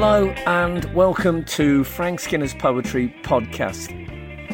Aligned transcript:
Hello 0.00 0.28
and 0.46 0.84
welcome 0.94 1.44
to 1.46 1.82
Frank 1.82 2.20
Skinner's 2.20 2.54
Poetry 2.54 3.12
Podcast. 3.24 3.90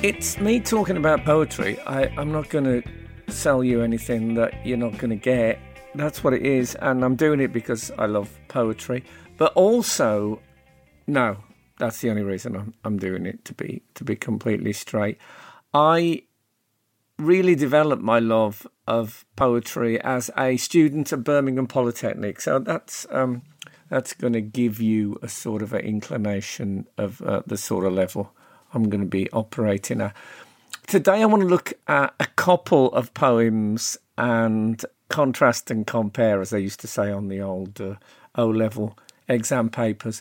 It's 0.03 0.39
me 0.39 0.59
talking 0.59 0.97
about 0.97 1.27
poetry. 1.27 1.79
I, 1.81 2.05
I'm 2.17 2.33
not 2.33 2.49
going 2.49 2.65
to 2.65 2.83
sell 3.31 3.63
you 3.63 3.83
anything 3.83 4.37
that 4.37 4.65
you're 4.65 4.79
not 4.79 4.97
going 4.97 5.11
to 5.11 5.17
get. 5.17 5.59
That's 5.97 6.25
what 6.25 6.33
it 6.33 6.47
is, 6.47 6.77
and 6.77 7.05
I'm 7.05 7.15
doing 7.15 7.41
it 7.41 7.53
because 7.53 7.91
I 7.99 8.07
love 8.07 8.31
poetry. 8.49 9.05
But 9.37 9.53
also, 9.53 10.41
no, 11.07 11.37
that's 11.79 12.01
the 12.01 12.09
only 12.09 12.23
reason 12.23 12.57
I'm, 12.57 12.73
I'm 12.83 12.97
doing 12.97 13.27
it. 13.27 13.45
To 13.45 13.53
be 13.53 13.83
to 13.97 14.03
be 14.03 14.17
completely 14.17 14.73
straight, 14.73 15.19
I 15.75 16.23
really 17.19 17.55
developed 17.55 18.03
my 18.03 18.19
love 18.19 18.67
of 18.87 19.27
poetry 19.37 20.01
as 20.01 20.31
a 20.39 20.57
student 20.57 21.13
at 21.13 21.23
Birmingham 21.23 21.67
Polytechnic. 21.67 22.41
So 22.41 22.59
that's 22.59 23.07
um, 23.11 23.43
that's 23.89 24.13
going 24.13 24.33
to 24.33 24.41
give 24.41 24.81
you 24.81 25.19
a 25.23 25.29
sort 25.29 25.63
of 25.63 25.73
an 25.73 25.81
inclination 25.81 26.87
of 26.99 27.21
uh, 27.23 27.43
the 27.47 27.57
sort 27.57 27.85
of 27.85 27.93
level 27.93 28.33
I'm 28.73 28.89
going 28.89 29.03
to 29.03 29.09
be 29.09 29.31
operating 29.31 30.01
at. 30.01 30.15
Today, 30.87 31.23
I 31.23 31.27
want 31.27 31.43
to 31.43 31.49
look 31.49 31.73
at 31.87 32.15
a 32.21 32.27
couple 32.27 32.93
of 32.93 33.15
poems 33.15 33.97
and 34.19 34.85
contrast 35.09 35.71
and 35.71 35.87
compare, 35.87 36.41
as 36.41 36.51
they 36.51 36.61
used 36.61 36.81
to 36.81 36.87
say 36.87 37.11
on 37.11 37.29
the 37.29 37.41
old 37.41 37.81
uh, 37.81 37.95
O 38.35 38.49
level 38.49 38.99
exam 39.29 39.71
papers. 39.71 40.21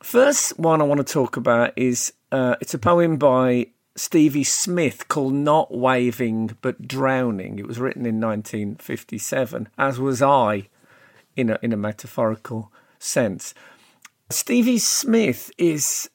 First 0.00 0.58
one 0.58 0.80
I 0.80 0.84
want 0.84 1.04
to 1.04 1.12
talk 1.12 1.36
about 1.36 1.72
is 1.76 2.12
uh, 2.30 2.56
it's 2.60 2.74
a 2.74 2.78
poem 2.78 3.16
by 3.16 3.68
Stevie 3.96 4.44
Smith 4.44 5.08
called 5.08 5.34
Not 5.34 5.74
Waving 5.76 6.56
But 6.62 6.86
Drowning. 6.86 7.58
It 7.58 7.66
was 7.66 7.80
written 7.80 8.06
in 8.06 8.20
1957, 8.20 9.68
as 9.76 9.98
was 9.98 10.22
I, 10.22 10.68
in 11.34 11.50
a, 11.50 11.58
in 11.62 11.72
a 11.72 11.76
metaphorical 11.76 12.72
sense. 12.98 13.54
Stevie 14.30 14.78
Smith 14.78 15.50
is 15.58 16.10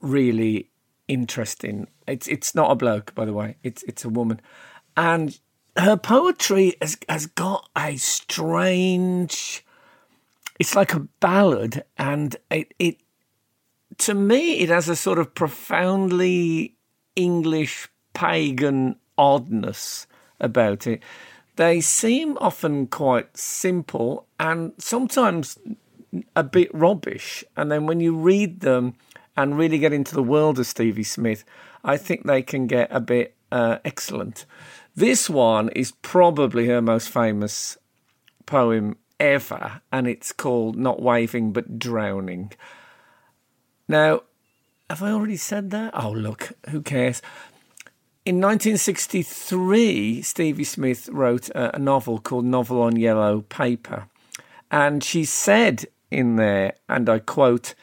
really 0.00 0.70
interesting. 1.08 1.88
It's 2.06 2.28
it's 2.28 2.54
not 2.54 2.70
a 2.70 2.76
bloke, 2.76 3.14
by 3.14 3.24
the 3.24 3.32
way. 3.32 3.56
It's 3.62 3.82
it's 3.84 4.04
a 4.04 4.08
woman, 4.08 4.40
and 4.96 5.38
her 5.76 5.96
poetry 5.96 6.74
has 6.80 6.96
has 7.08 7.26
got 7.26 7.68
a 7.76 7.96
strange. 7.96 9.64
It's 10.58 10.76
like 10.76 10.94
a 10.94 11.08
ballad, 11.20 11.84
and 11.98 12.36
it 12.50 12.74
it 12.78 12.98
to 13.98 14.14
me 14.14 14.60
it 14.60 14.68
has 14.68 14.88
a 14.88 14.96
sort 14.96 15.18
of 15.18 15.34
profoundly 15.34 16.76
English 17.16 17.88
pagan 18.14 18.96
oddness 19.18 20.06
about 20.40 20.86
it. 20.86 21.02
They 21.56 21.80
seem 21.80 22.38
often 22.40 22.86
quite 22.86 23.36
simple 23.36 24.26
and 24.40 24.72
sometimes 24.78 25.58
a 26.36 26.42
bit 26.42 26.70
rubbish. 26.74 27.44
And 27.56 27.70
then 27.70 27.86
when 27.86 28.00
you 28.00 28.16
read 28.16 28.60
them 28.60 28.94
and 29.36 29.56
really 29.56 29.78
get 29.78 29.92
into 29.92 30.14
the 30.14 30.22
world 30.22 30.58
of 30.58 30.66
Stevie 30.66 31.02
Smith, 31.02 31.44
I 31.84 31.96
think 31.96 32.24
they 32.24 32.42
can 32.42 32.66
get 32.66 32.88
a 32.90 33.00
bit 33.00 33.34
uh, 33.50 33.78
excellent. 33.84 34.46
This 34.94 35.30
one 35.30 35.68
is 35.70 35.92
probably 36.02 36.66
her 36.66 36.82
most 36.82 37.08
famous 37.08 37.78
poem 38.46 38.96
ever, 39.18 39.80
and 39.90 40.06
it's 40.06 40.32
called 40.32 40.76
Not 40.76 41.00
Waving 41.00 41.52
but 41.52 41.78
Drowning. 41.78 42.52
Now, 43.88 44.22
have 44.90 45.02
I 45.02 45.10
already 45.10 45.36
said 45.36 45.70
that? 45.70 45.92
Oh, 45.94 46.10
look, 46.10 46.52
who 46.68 46.82
cares? 46.82 47.22
In 48.24 48.36
1963, 48.36 50.22
Stevie 50.22 50.64
Smith 50.64 51.08
wrote 51.08 51.48
a, 51.50 51.76
a 51.76 51.78
novel 51.78 52.20
called 52.20 52.44
Novel 52.44 52.82
on 52.82 52.96
Yellow 52.96 53.40
Paper. 53.42 54.06
And 54.70 55.02
she 55.02 55.24
said 55.24 55.86
in 56.12 56.36
there, 56.36 56.74
and 56.88 57.08
I 57.08 57.18
quote, 57.18 57.74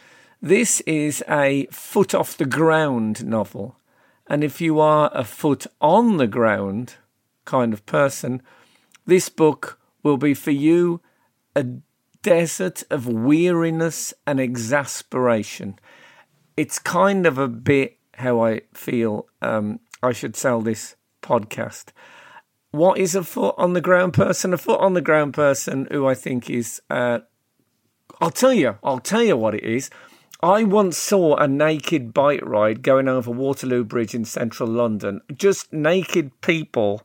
This 0.41 0.81
is 0.81 1.23
a 1.27 1.67
foot 1.72 2.13
off 2.13 2.38
the 2.38 2.45
ground 2.45 3.25
novel. 3.25 3.77
And 4.27 4.44
if 4.44 4.62
you 4.62 4.79
are 4.79 5.09
a 5.13 5.23
foot 5.23 5.66
on 5.81 6.17
the 6.17 6.28
ground 6.28 6.95
kind 7.45 7.73
of 7.73 7.85
person, 7.85 8.41
this 9.06 9.28
book 9.28 9.79
will 10.03 10.17
be 10.17 10.35
for 10.35 10.51
you 10.51 11.01
a 11.56 11.66
desert 12.22 12.84
of 12.90 13.07
weariness 13.07 14.13
and 14.28 14.40
exasperation. 14.40 15.79
It's 16.56 16.78
kind 16.78 17.25
of 17.25 17.38
a 17.38 17.47
bit 17.47 17.97
how 18.13 18.44
I 18.44 18.61
feel 18.73 19.28
um, 19.41 19.79
I 20.03 20.11
should 20.11 20.35
sell 20.35 20.61
this 20.61 20.96
podcast. 21.22 21.85
What 22.72 23.00
is 23.00 23.16
a 23.16 23.23
foot 23.23 23.56
on 23.57 23.73
the 23.73 23.81
ground 23.81 24.13
person? 24.13 24.53
A 24.53 24.57
foot 24.57 24.79
on 24.79 24.94
the 24.94 25.01
ground 25.01 25.34
person 25.34 25.88
who 25.90 26.06
I 26.06 26.13
think 26.13 26.50
is 26.50 26.81
uh, 26.90 27.19
I'll 28.22 28.31
tell 28.31 28.53
you, 28.53 28.78
I'll 28.84 29.00
tell 29.00 29.24
you 29.24 29.38
what 29.38 29.56
it 29.56 29.63
is. 29.63 29.90
I 30.41 30.63
once 30.63 30.97
saw 30.97 31.35
a 31.35 31.47
naked 31.47 32.13
bike 32.13 32.41
ride 32.44 32.81
going 32.81 33.07
over 33.07 33.30
Waterloo 33.31 33.84
Bridge 33.84 34.16
in 34.16 34.24
central 34.25 34.69
London. 34.69 35.22
Just 35.34 35.74
naked 35.74 36.40
people 36.41 37.02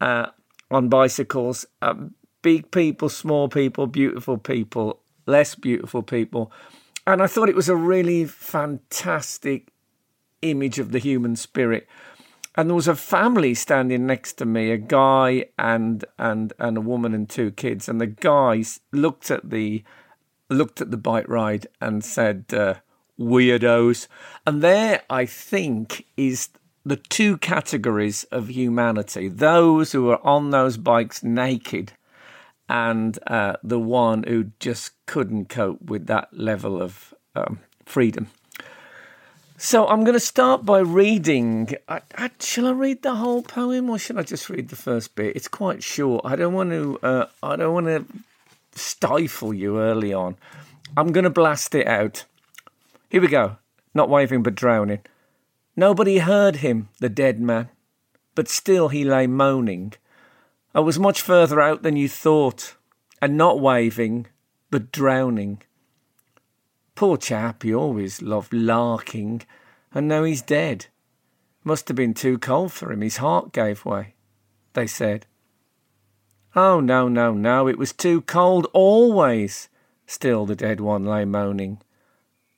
uh, 0.00 0.26
on 0.70 0.88
bicycles, 0.88 1.64
uh, 1.80 1.94
big 2.42 2.70
people, 2.70 3.08
small 3.08 3.48
people, 3.48 3.86
beautiful 3.86 4.36
people, 4.36 5.00
less 5.26 5.54
beautiful 5.54 6.02
people. 6.02 6.52
And 7.06 7.22
I 7.22 7.26
thought 7.26 7.48
it 7.48 7.56
was 7.56 7.70
a 7.70 7.76
really 7.76 8.26
fantastic 8.26 9.72
image 10.42 10.78
of 10.78 10.92
the 10.92 10.98
human 10.98 11.36
spirit. 11.36 11.86
And 12.54 12.68
there 12.68 12.74
was 12.74 12.88
a 12.88 12.96
family 12.96 13.54
standing 13.54 14.06
next 14.06 14.34
to 14.34 14.44
me, 14.44 14.72
a 14.72 14.76
guy 14.76 15.46
and 15.58 16.04
and 16.18 16.52
and 16.58 16.76
a 16.76 16.82
woman 16.82 17.14
and 17.14 17.28
two 17.28 17.52
kids. 17.52 17.88
And 17.88 18.00
the 18.00 18.06
guys 18.06 18.80
looked 18.92 19.30
at 19.30 19.48
the 19.48 19.84
looked 20.50 20.80
at 20.80 20.90
the 20.90 20.96
bike 20.96 21.28
ride 21.28 21.66
and 21.80 22.04
said, 22.04 22.46
uh, 22.52 22.74
weirdos. 23.18 24.06
And 24.46 24.62
there, 24.62 25.02
I 25.10 25.26
think, 25.26 26.06
is 26.16 26.48
the 26.84 26.96
two 26.96 27.36
categories 27.38 28.24
of 28.24 28.48
humanity 28.48 29.28
those 29.28 29.92
who 29.92 30.10
are 30.10 30.24
on 30.26 30.50
those 30.50 30.76
bikes 30.76 31.22
naked, 31.22 31.92
and 32.68 33.18
uh, 33.26 33.56
the 33.62 33.78
one 33.78 34.22
who 34.22 34.52
just 34.58 34.92
couldn't 35.06 35.48
cope 35.48 35.82
with 35.82 36.06
that 36.06 36.28
level 36.32 36.80
of 36.80 37.14
um, 37.34 37.60
freedom. 37.84 38.28
So 39.60 39.88
I'm 39.88 40.04
going 40.04 40.14
to 40.14 40.20
start 40.20 40.64
by 40.64 40.78
reading. 40.78 41.74
I, 41.88 42.00
I, 42.16 42.30
shall 42.38 42.68
I 42.68 42.70
read 42.70 43.02
the 43.02 43.16
whole 43.16 43.42
poem, 43.42 43.90
or 43.90 43.98
should 43.98 44.16
I 44.16 44.22
just 44.22 44.48
read 44.48 44.68
the 44.68 44.76
first 44.76 45.14
bit? 45.16 45.34
It's 45.34 45.48
quite 45.48 45.82
short. 45.82 46.24
I 46.24 46.36
don't 46.36 46.54
want 46.54 46.70
to. 46.70 46.98
Uh, 47.02 47.26
I 47.42 47.56
don't 47.56 47.74
want 47.74 47.86
to 47.86 48.04
stifle 48.78 49.52
you 49.52 49.78
early 49.78 50.12
on. 50.12 50.36
I'm 50.96 51.12
going 51.12 51.24
to 51.24 51.30
blast 51.30 51.74
it 51.74 51.86
out. 51.86 52.24
Here 53.08 53.20
we 53.20 53.28
go. 53.28 53.56
Not 53.94 54.08
waving 54.08 54.42
but 54.42 54.54
drowning. 54.54 55.00
Nobody 55.76 56.18
heard 56.18 56.56
him, 56.56 56.88
the 56.98 57.08
dead 57.08 57.40
man, 57.40 57.68
but 58.34 58.48
still 58.48 58.88
he 58.88 59.04
lay 59.04 59.28
moaning. 59.28 59.92
I 60.74 60.80
was 60.80 60.98
much 60.98 61.22
further 61.22 61.60
out 61.60 61.82
than 61.82 61.94
you 61.94 62.08
thought, 62.08 62.74
and 63.22 63.36
not 63.36 63.60
waving 63.60 64.26
but 64.70 64.90
drowning. 64.90 65.62
Poor 66.96 67.16
chap, 67.16 67.62
he 67.62 67.72
always 67.72 68.20
loved 68.20 68.52
larking, 68.52 69.42
and 69.94 70.08
now 70.08 70.24
he's 70.24 70.42
dead. 70.42 70.86
Must 71.62 71.86
have 71.86 71.96
been 71.96 72.12
too 72.12 72.38
cold 72.38 72.72
for 72.72 72.90
him, 72.90 73.02
his 73.02 73.18
heart 73.18 73.52
gave 73.52 73.84
way, 73.84 74.14
they 74.72 74.88
said. 74.88 75.26
Oh, 76.60 76.80
no, 76.80 77.06
no, 77.06 77.34
no, 77.34 77.68
it 77.68 77.78
was 77.78 77.92
too 77.92 78.22
cold 78.22 78.66
always. 78.72 79.68
Still 80.08 80.44
the 80.44 80.56
dead 80.56 80.80
one 80.80 81.04
lay 81.04 81.24
moaning. 81.24 81.80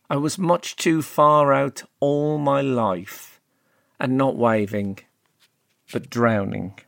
I 0.08 0.16
was 0.16 0.38
much 0.38 0.74
too 0.76 1.02
far 1.02 1.52
out 1.52 1.82
all 2.00 2.38
my 2.38 2.62
life, 2.62 3.42
and 3.98 4.16
not 4.16 4.38
waving, 4.38 5.00
but 5.92 6.08
drowning. 6.08 6.78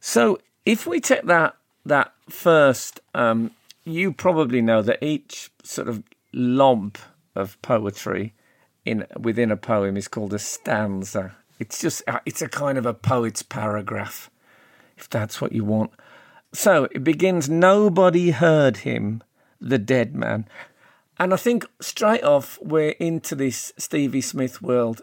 So 0.00 0.38
if 0.64 0.86
we 0.86 0.98
take 0.98 1.26
that 1.26 1.56
that 1.84 2.14
first, 2.30 3.00
um, 3.14 3.50
you 3.84 4.10
probably 4.14 4.62
know 4.62 4.80
that 4.80 5.04
each 5.04 5.50
sort 5.62 5.88
of 5.88 6.02
lump 6.32 6.96
of 7.34 7.60
poetry 7.60 8.32
in 8.86 9.06
within 9.14 9.50
a 9.50 9.58
poem 9.58 9.98
is 9.98 10.08
called 10.08 10.32
a 10.32 10.38
stanza. 10.38 11.36
It's 11.58 11.78
just 11.78 12.02
it's 12.24 12.40
a 12.40 12.48
kind 12.48 12.78
of 12.78 12.86
a 12.86 12.94
poet's 12.94 13.42
paragraph 13.42 14.30
if 14.98 15.08
that's 15.08 15.40
what 15.40 15.52
you 15.52 15.64
want. 15.64 15.92
So 16.52 16.88
it 16.92 17.04
begins 17.04 17.48
Nobody 17.48 18.30
heard 18.30 18.78
him, 18.78 19.22
the 19.60 19.78
dead 19.78 20.14
man. 20.14 20.48
And 21.18 21.34
I 21.34 21.36
think 21.36 21.66
straight 21.80 22.22
off, 22.22 22.58
we're 22.62 22.90
into 23.00 23.34
this 23.34 23.72
Stevie 23.76 24.20
Smith 24.20 24.62
world. 24.62 25.02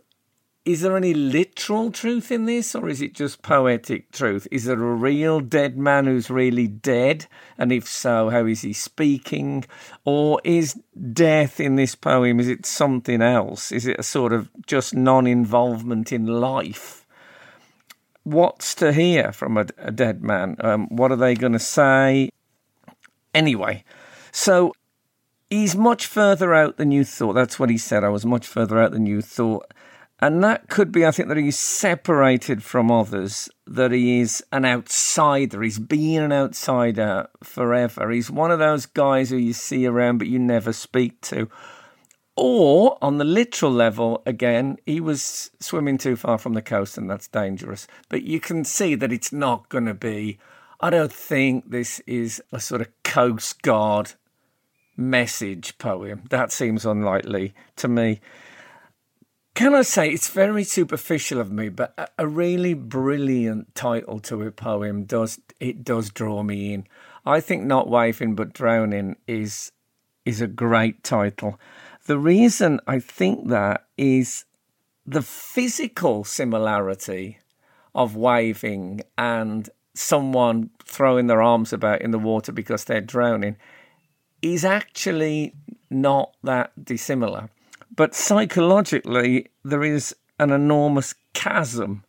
Is 0.64 0.82
there 0.82 0.98
any 0.98 1.14
literal 1.14 1.92
truth 1.92 2.32
in 2.32 2.46
this, 2.46 2.74
or 2.74 2.90
is 2.90 3.00
it 3.00 3.14
just 3.14 3.44
poetic 3.44 4.12
truth? 4.12 4.48
Is 4.50 4.66
there 4.66 4.82
a 4.82 4.96
real 4.96 5.40
dead 5.40 5.78
man 5.78 6.06
who's 6.06 6.32
really 6.32 6.68
dead? 6.68 7.28
And 7.56 7.72
if 7.72 7.88
so, 7.88 8.30
how 8.32 8.48
is 8.48 8.62
he 8.62 8.74
speaking? 8.74 9.66
Or 10.06 10.42
is 10.44 10.82
death 11.14 11.60
in 11.60 11.76
this 11.76 11.94
poem, 11.94 12.40
is 12.40 12.48
it 12.48 12.66
something 12.66 13.22
else? 13.22 13.72
Is 13.72 13.86
it 13.86 14.00
a 14.00 14.04
sort 14.04 14.34
of 14.34 14.50
just 14.66 14.96
non 14.96 15.28
involvement 15.28 16.12
in 16.12 16.26
life? 16.26 17.05
What's 18.26 18.76
to 18.76 18.92
hear 18.92 19.32
from 19.32 19.58
a, 19.58 19.68
a 19.78 19.92
dead 19.92 20.22
man? 20.22 20.58
Um, 20.60 20.88
what 20.90 21.12
are 21.12 21.16
they 21.16 21.36
going 21.36 21.54
to 21.54 21.60
say? 21.60 22.32
Anyway, 23.34 23.86
so 24.32 24.74
he's 25.50 25.76
much 25.76 26.06
further 26.06 26.54
out 26.54 26.78
than 26.78 26.92
you 26.92 27.06
thought. 27.06 27.34
That's 27.34 27.60
what 27.60 27.70
he 27.70 27.78
said. 27.78 28.04
I 28.04 28.10
was 28.10 28.26
much 28.26 28.48
further 28.48 28.80
out 28.80 28.92
than 28.92 29.06
you 29.06 29.22
thought. 29.22 29.72
And 30.20 30.44
that 30.44 30.70
could 30.70 30.92
be, 30.92 31.06
I 31.06 31.12
think, 31.12 31.28
that 31.28 31.38
he's 31.38 31.60
separated 31.60 32.64
from 32.64 32.90
others, 32.90 33.50
that 33.68 33.92
he 33.92 34.22
is 34.22 34.44
an 34.52 34.66
outsider. 34.66 35.62
He's 35.62 35.78
been 35.78 36.24
an 36.24 36.32
outsider 36.32 37.28
forever. 37.44 38.10
He's 38.10 38.32
one 38.32 38.50
of 38.50 38.60
those 38.60 38.86
guys 38.86 39.30
who 39.30 39.38
you 39.38 39.54
see 39.54 39.86
around 39.86 40.18
but 40.18 40.28
you 40.28 40.40
never 40.40 40.72
speak 40.72 41.20
to. 41.22 41.50
Or, 42.38 42.98
on 43.02 43.18
the 43.18 43.24
literal 43.24 43.72
level, 43.72 44.22
again, 44.26 44.78
he 44.86 45.00
was 45.00 45.52
swimming 45.62 45.98
too 45.98 46.18
far 46.18 46.38
from 46.38 46.54
the 46.54 46.62
coast 46.62 46.98
and 46.98 47.10
that's 47.10 47.30
dangerous. 47.30 47.88
But 48.10 48.24
you 48.24 48.42
can 48.42 48.66
see 48.66 48.96
that 48.96 49.14
it's 49.14 49.32
not 49.32 49.70
going 49.70 49.86
to 49.86 49.94
be. 49.94 50.38
I 50.82 50.90
don't 50.90 51.14
think 51.14 51.70
this 51.70 52.02
is 52.02 52.44
a 52.52 52.60
sort 52.60 52.82
of 52.82 52.90
Coast 53.04 53.62
Guard 53.62 54.14
message 54.98 55.78
poem. 55.78 56.24
That 56.30 56.52
seems 56.52 56.86
unlikely 56.86 57.54
to 57.78 57.88
me. 57.88 58.20
Can 59.54 59.74
I 59.74 59.84
say 59.84 60.10
it's 60.10 60.28
very 60.28 60.66
superficial 60.66 61.40
of 61.40 61.50
me, 61.50 61.70
but 61.70 62.14
a 62.18 62.28
really 62.28 62.74
brilliant 62.74 63.74
title 63.74 64.20
to 64.20 64.42
a 64.42 64.52
poem 64.52 65.06
does 65.06 65.40
it 65.62 65.86
does 65.86 66.10
draw 66.10 66.44
me 66.44 66.74
in. 66.74 66.86
I 67.26 67.40
think 67.40 67.64
not 67.64 67.90
waving 67.90 68.36
but 68.36 68.52
drowning 68.52 69.16
is 69.28 69.72
is 70.26 70.42
a 70.42 70.48
great 70.48 71.04
title. 71.04 71.58
The 72.06 72.20
reason 72.20 72.80
I 72.86 73.00
think 73.00 73.50
that 73.50 73.88
is 73.98 74.46
the 75.06 75.22
physical 75.22 76.24
similarity 76.24 77.40
of 77.94 78.16
waving 78.16 79.02
and 79.18 79.70
someone 79.96 80.70
throwing 80.84 81.28
their 81.28 81.42
arms 81.42 81.74
about 81.74 82.02
in 82.02 82.12
the 82.12 82.20
water 82.20 82.52
because 82.52 82.84
they're 82.84 83.02
drowning 83.02 83.58
is 84.42 84.64
actually 84.64 85.56
not 85.90 86.36
that 86.44 86.72
dissimilar. 86.84 87.50
But 87.96 88.14
psychologically, 88.14 89.48
there 89.64 89.84
is 89.84 90.16
an 90.38 90.52
enormous 90.52 91.16
chasm. 91.34 92.04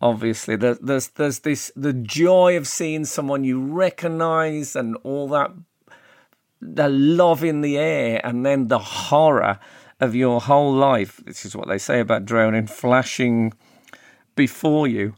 Obviously, 0.00 0.56
there's, 0.56 0.78
there's 0.78 1.08
there's 1.08 1.40
this 1.40 1.70
the 1.76 1.92
joy 1.92 2.56
of 2.56 2.66
seeing 2.66 3.04
someone 3.04 3.44
you 3.44 3.60
recognise 3.60 4.74
and 4.74 4.96
all 5.02 5.28
that, 5.28 5.50
the 6.60 6.88
love 6.88 7.42
in 7.42 7.60
the 7.60 7.78
air, 7.78 8.20
and 8.24 8.44
then 8.44 8.68
the 8.68 8.78
horror 8.78 9.58
of 10.00 10.14
your 10.14 10.40
whole 10.40 10.72
life. 10.72 11.20
This 11.24 11.44
is 11.44 11.56
what 11.56 11.68
they 11.68 11.78
say 11.78 12.00
about 12.00 12.24
drowning, 12.24 12.66
flashing 12.66 13.52
before 14.34 14.86
you. 14.86 15.14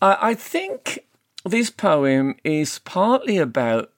I, 0.00 0.18
I 0.20 0.34
think 0.34 1.00
this 1.44 1.70
poem 1.70 2.36
is 2.44 2.78
partly 2.78 3.38
about 3.38 3.92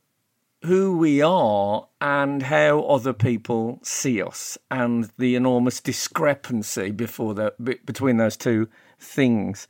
who 0.62 0.96
we 0.96 1.22
are 1.22 1.86
and 2.00 2.42
how 2.44 2.80
other 2.82 3.12
people 3.12 3.78
see 3.82 4.20
us, 4.22 4.58
and 4.70 5.10
the 5.18 5.34
enormous 5.36 5.80
discrepancy 5.80 6.90
before 6.90 7.34
the, 7.34 7.52
between 7.84 8.16
those 8.16 8.36
two 8.36 8.68
things. 8.98 9.68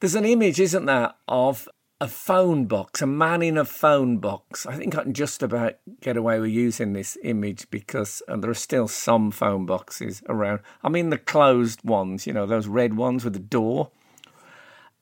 There's 0.00 0.14
an 0.14 0.26
image, 0.26 0.60
isn't 0.60 0.84
there, 0.84 1.14
of 1.26 1.68
a 2.00 2.08
phone 2.08 2.66
box, 2.66 3.00
a 3.00 3.06
man 3.06 3.42
in 3.42 3.56
a 3.56 3.64
phone 3.64 4.18
box. 4.18 4.66
I 4.66 4.74
think 4.76 4.96
I 4.96 5.02
can 5.02 5.14
just 5.14 5.42
about 5.42 5.76
get 6.00 6.16
away 6.16 6.38
with 6.38 6.50
using 6.50 6.92
this 6.92 7.16
image 7.22 7.70
because 7.70 8.22
there 8.28 8.50
are 8.50 8.54
still 8.54 8.86
some 8.86 9.30
phone 9.30 9.64
boxes 9.64 10.22
around. 10.28 10.60
I 10.82 10.90
mean, 10.90 11.08
the 11.08 11.18
closed 11.18 11.82
ones, 11.84 12.26
you 12.26 12.34
know, 12.34 12.46
those 12.46 12.68
red 12.68 12.96
ones 12.96 13.24
with 13.24 13.32
the 13.32 13.38
door. 13.38 13.90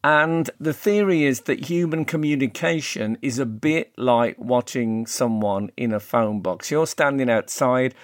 And 0.05 0.50
the 0.61 0.75
theory 0.75 1.25
is 1.25 1.43
that 1.43 1.67
human 1.67 2.05
communication 2.05 3.17
is 3.23 3.38
a 3.38 3.46
bit 3.46 3.93
like 3.96 4.38
watching 4.38 5.06
someone 5.06 5.70
in 5.76 5.93
a 5.93 6.00
phone 6.00 6.43
box. 6.43 6.70
You're 6.70 6.87
standing 6.87 7.31
outside, 7.31 7.94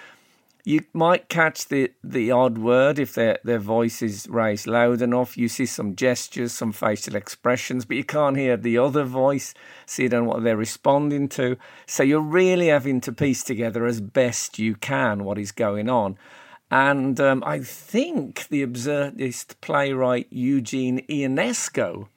you 0.63 0.83
might 0.93 1.29
catch 1.29 1.67
the, 1.67 1.91
the 2.03 2.31
odd 2.31 2.57
word 2.57 2.99
if 2.99 3.15
their, 3.15 3.39
their 3.43 3.59
voice 3.59 4.01
is 4.01 4.27
raised 4.29 4.67
loud 4.67 5.01
enough. 5.01 5.37
You 5.37 5.47
see 5.47 5.65
some 5.65 5.95
gestures, 5.95 6.51
some 6.51 6.71
facial 6.71 7.15
expressions, 7.15 7.85
but 7.85 7.97
you 7.97 8.03
can't 8.03 8.37
hear 8.37 8.57
the 8.57 8.77
other 8.77 9.03
voice, 9.03 9.53
see 9.85 10.07
then 10.07 10.25
what 10.25 10.43
they're 10.43 10.57
responding 10.57 11.29
to. 11.29 11.57
So 11.87 12.03
you're 12.03 12.19
really 12.19 12.67
having 12.67 13.01
to 13.01 13.11
piece 13.11 13.43
together 13.43 13.85
as 13.85 14.01
best 14.01 14.59
you 14.59 14.75
can 14.75 15.23
what 15.23 15.37
is 15.39 15.51
going 15.51 15.89
on. 15.89 16.17
And 16.69 17.19
um, 17.19 17.43
I 17.45 17.59
think 17.59 18.47
the 18.47 18.65
absurdist 18.65 19.55
playwright 19.61 20.27
Eugene 20.29 21.05
Ionesco, 21.07 22.07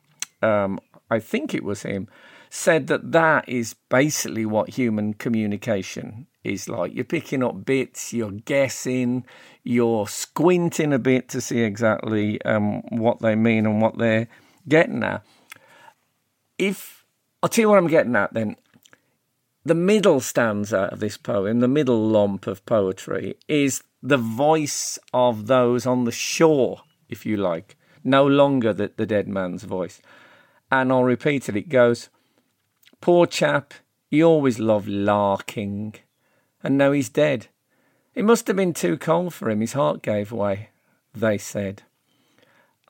um, 0.42 0.78
I 1.10 1.18
think 1.18 1.54
it 1.54 1.64
was 1.64 1.82
him, 1.82 2.08
said 2.50 2.86
that 2.86 3.10
that 3.10 3.48
is 3.48 3.74
basically 3.88 4.46
what 4.46 4.70
human 4.70 5.14
communication 5.14 6.28
is 6.44 6.68
like. 6.68 6.94
You're 6.94 7.04
picking 7.04 7.42
up 7.42 7.64
bits, 7.64 8.12
you're 8.12 8.30
guessing, 8.30 9.24
you're 9.62 10.06
squinting 10.06 10.92
a 10.92 10.98
bit 10.98 11.28
to 11.30 11.40
see 11.40 11.60
exactly 11.60 12.40
um, 12.42 12.82
what 12.90 13.20
they 13.20 13.34
mean 13.34 13.66
and 13.66 13.80
what 13.80 13.98
they're 13.98 14.28
getting 14.68 15.02
at. 15.02 15.24
If 16.58 17.04
I'll 17.44 17.48
tell 17.48 17.64
you 17.64 17.68
what 17.68 17.76
I'm 17.76 17.88
getting 17.88 18.16
at 18.16 18.32
then. 18.32 18.56
The 19.66 19.74
middle 19.74 20.20
stanza 20.20 20.88
of 20.92 21.00
this 21.00 21.18
poem, 21.18 21.60
the 21.60 21.68
middle 21.68 22.08
lump 22.08 22.46
of 22.46 22.64
poetry, 22.64 23.34
is 23.48 23.82
the 24.02 24.16
voice 24.16 24.98
of 25.12 25.46
those 25.46 25.84
on 25.84 26.04
the 26.04 26.12
shore, 26.12 26.80
if 27.10 27.26
you 27.26 27.36
like, 27.36 27.76
no 28.02 28.26
longer 28.26 28.72
the, 28.72 28.92
the 28.96 29.04
dead 29.04 29.28
man's 29.28 29.64
voice. 29.64 30.00
And 30.72 30.90
I'll 30.90 31.04
repeat 31.04 31.50
it. 31.50 31.56
It 31.56 31.68
goes, 31.68 32.08
Poor 33.02 33.26
chap, 33.26 33.74
he 34.10 34.22
always 34.22 34.58
loved 34.58 34.88
larking, 34.88 35.96
and 36.64 36.76
now 36.76 36.90
he's 36.90 37.08
dead. 37.08 37.46
It 38.16 38.24
must 38.24 38.48
have 38.48 38.56
been 38.56 38.74
too 38.74 38.96
cold 38.96 39.32
for 39.32 39.48
him. 39.48 39.60
His 39.60 39.74
heart 39.74 40.02
gave 40.02 40.32
way, 40.32 40.70
they 41.14 41.38
said. 41.38 41.82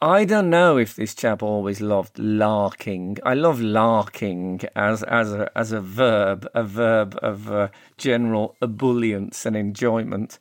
I 0.00 0.25
don't 0.25 0.49
know 0.49 0.79
if 0.79 0.97
this 0.97 1.15
chap 1.15 1.43
always 1.43 1.82
loved 1.82 2.19
larking. 2.19 3.19
I 3.23 3.35
love 3.35 3.61
larking 3.61 4.62
as 4.75 5.03
as 5.03 5.32
a 5.32 5.50
as 5.56 5.73
a 5.73 5.81
verb, 5.81 6.49
a 6.55 6.62
verb 6.62 7.19
of 7.23 7.50
uh, 7.50 7.69
general 7.99 8.56
ebullience 8.62 9.44
and 9.44 9.56
enjoyment 9.56 10.38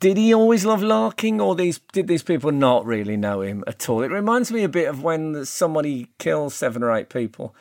did 0.00 0.16
he 0.16 0.32
always 0.32 0.64
love 0.64 0.82
larking, 0.82 1.42
or 1.42 1.54
these 1.54 1.78
did 1.92 2.08
these 2.08 2.22
people 2.22 2.50
not 2.50 2.86
really 2.86 3.18
know 3.18 3.42
him 3.42 3.62
at 3.66 3.86
all? 3.88 4.02
It 4.02 4.10
reminds 4.10 4.50
me 4.50 4.64
a 4.64 4.68
bit 4.68 4.88
of 4.88 5.02
when 5.02 5.44
somebody 5.44 6.08
kills 6.18 6.54
seven 6.54 6.82
or 6.82 6.90
eight 6.90 7.10
people, 7.10 7.54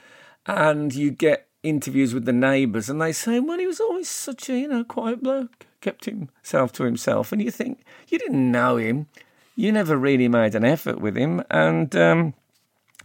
and 0.45 0.95
you 0.95 1.11
get 1.11 1.48
interviews 1.63 2.13
with 2.13 2.25
the 2.25 2.33
neighbours, 2.33 2.89
and 2.89 3.01
they 3.01 3.11
say, 3.11 3.39
"Well, 3.39 3.59
he 3.59 3.67
was 3.67 3.79
always 3.79 4.09
such 4.09 4.49
a 4.49 4.57
you 4.57 4.67
know 4.67 4.83
quiet 4.83 5.23
bloke, 5.23 5.67
kept 5.81 6.05
himself 6.05 6.71
to 6.73 6.83
himself," 6.83 7.31
and 7.31 7.41
you 7.41 7.51
think 7.51 7.83
you 8.07 8.17
didn't 8.19 8.51
know 8.51 8.77
him, 8.77 9.07
you 9.55 9.71
never 9.71 9.97
really 9.97 10.27
made 10.27 10.55
an 10.55 10.65
effort 10.65 10.99
with 10.99 11.15
him, 11.17 11.43
and. 11.49 11.95
Um, 11.95 12.33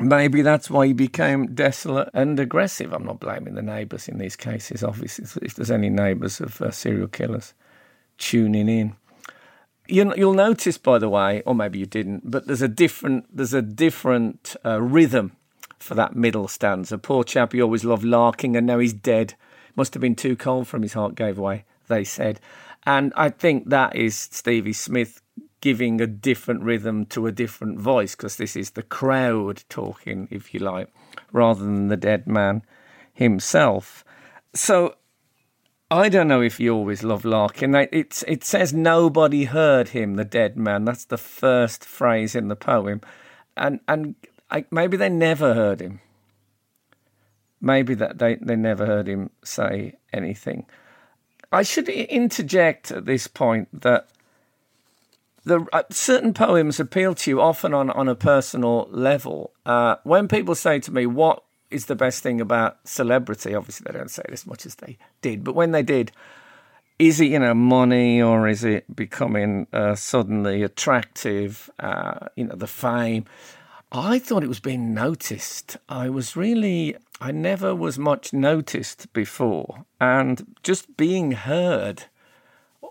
Maybe 0.00 0.42
that's 0.42 0.68
why 0.68 0.88
he 0.88 0.92
became 0.92 1.54
desolate 1.54 2.08
and 2.12 2.38
aggressive. 2.40 2.92
I'm 2.92 3.04
not 3.04 3.20
blaming 3.20 3.54
the 3.54 3.62
neighbours 3.62 4.08
in 4.08 4.18
these 4.18 4.34
cases, 4.34 4.82
obviously, 4.82 5.24
if 5.40 5.54
there's 5.54 5.70
any 5.70 5.88
neighbours 5.88 6.40
of 6.40 6.60
uh, 6.60 6.72
serial 6.72 7.06
killers 7.06 7.54
tuning 8.18 8.68
in. 8.68 8.96
You, 9.86 10.12
you'll 10.16 10.34
notice, 10.34 10.78
by 10.78 10.98
the 10.98 11.08
way, 11.08 11.42
or 11.46 11.54
maybe 11.54 11.78
you 11.78 11.86
didn't, 11.86 12.28
but 12.28 12.46
there's 12.46 12.62
a 12.62 12.68
different 12.68 13.24
there's 13.34 13.54
a 13.54 13.62
different 13.62 14.56
uh, 14.64 14.80
rhythm 14.80 15.36
for 15.84 15.94
that 15.94 16.16
middle 16.16 16.48
stanza. 16.48 16.98
Poor 16.98 17.22
chap, 17.22 17.52
he 17.52 17.62
always 17.62 17.84
loved 17.84 18.04
larking, 18.04 18.56
and 18.56 18.66
now 18.66 18.78
he's 18.78 18.92
dead. 18.92 19.34
Must 19.76 19.94
have 19.94 20.00
been 20.00 20.16
too 20.16 20.36
cold 20.36 20.66
from. 20.66 20.82
His 20.82 20.94
heart 20.94 21.14
gave 21.14 21.38
way. 21.38 21.64
They 21.88 22.04
said, 22.04 22.40
and 22.86 23.12
I 23.16 23.28
think 23.28 23.68
that 23.68 23.94
is 23.94 24.16
Stevie 24.16 24.72
Smith 24.72 25.20
giving 25.60 26.00
a 26.00 26.06
different 26.06 26.62
rhythm 26.62 27.06
to 27.06 27.26
a 27.26 27.32
different 27.32 27.78
voice 27.78 28.14
because 28.14 28.36
this 28.36 28.54
is 28.54 28.70
the 28.70 28.82
crowd 28.82 29.64
talking, 29.68 30.28
if 30.30 30.52
you 30.52 30.60
like, 30.60 30.92
rather 31.32 31.62
than 31.62 31.88
the 31.88 31.96
dead 31.96 32.26
man 32.26 32.62
himself. 33.14 34.04
So 34.54 34.96
I 35.90 36.08
don't 36.08 36.28
know 36.28 36.42
if 36.42 36.60
you 36.60 36.74
always 36.74 37.02
love 37.02 37.24
Larkin. 37.24 37.74
It's, 37.74 38.22
it 38.28 38.44
says 38.44 38.74
nobody 38.74 39.44
heard 39.44 39.88
him, 39.88 40.16
the 40.16 40.24
dead 40.24 40.56
man. 40.56 40.84
That's 40.84 41.04
the 41.06 41.18
first 41.18 41.84
phrase 41.84 42.34
in 42.34 42.48
the 42.48 42.56
poem. 42.56 43.00
And, 43.56 43.80
and 43.88 44.16
I, 44.54 44.64
maybe 44.70 44.96
they 44.96 45.08
never 45.08 45.52
heard 45.54 45.80
him. 45.80 46.00
Maybe 47.60 47.94
that 47.94 48.18
they, 48.18 48.36
they 48.36 48.56
never 48.56 48.86
heard 48.86 49.08
him 49.08 49.30
say 49.42 49.94
anything. 50.12 50.66
I 51.50 51.62
should 51.62 51.88
interject 51.88 52.90
at 52.92 53.04
this 53.04 53.26
point 53.26 53.82
that 53.82 54.08
the 55.44 55.66
uh, 55.72 55.82
certain 55.90 56.34
poems 56.34 56.78
appeal 56.78 57.14
to 57.16 57.30
you 57.30 57.40
often 57.40 57.74
on, 57.74 57.90
on 57.90 58.08
a 58.08 58.14
personal 58.14 58.88
level. 58.90 59.52
Uh, 59.66 59.96
when 60.04 60.28
people 60.28 60.54
say 60.54 60.78
to 60.80 60.92
me, 60.92 61.04
"What 61.04 61.42
is 61.74 61.86
the 61.86 61.96
best 61.96 62.22
thing 62.22 62.40
about 62.40 62.76
celebrity. 62.86 63.54
Obviously, 63.54 63.84
they 63.90 63.98
don't 63.98 64.10
say 64.10 64.22
it 64.26 64.32
as 64.32 64.46
much 64.46 64.64
as 64.64 64.76
they 64.76 64.96
did, 65.20 65.44
but 65.44 65.54
when 65.54 65.72
they 65.72 65.82
did, 65.82 66.12
is 66.98 67.20
it 67.20 67.26
you 67.26 67.38
know 67.38 67.54
money 67.54 68.22
or 68.22 68.48
is 68.48 68.64
it 68.64 68.94
becoming 68.94 69.66
uh, 69.72 69.94
suddenly 69.94 70.62
attractive? 70.62 71.68
Uh, 71.78 72.28
you 72.36 72.44
know 72.44 72.54
the 72.54 72.68
fame. 72.68 73.24
I 73.96 74.18
thought 74.18 74.42
it 74.42 74.48
was 74.48 74.58
being 74.58 74.92
noticed. 74.92 75.76
I 75.88 76.10
was 76.10 76.34
really, 76.34 76.96
I 77.20 77.30
never 77.30 77.76
was 77.76 77.96
much 77.96 78.32
noticed 78.32 79.12
before. 79.12 79.86
And 80.00 80.56
just 80.64 80.96
being 80.96 81.30
heard 81.30 82.06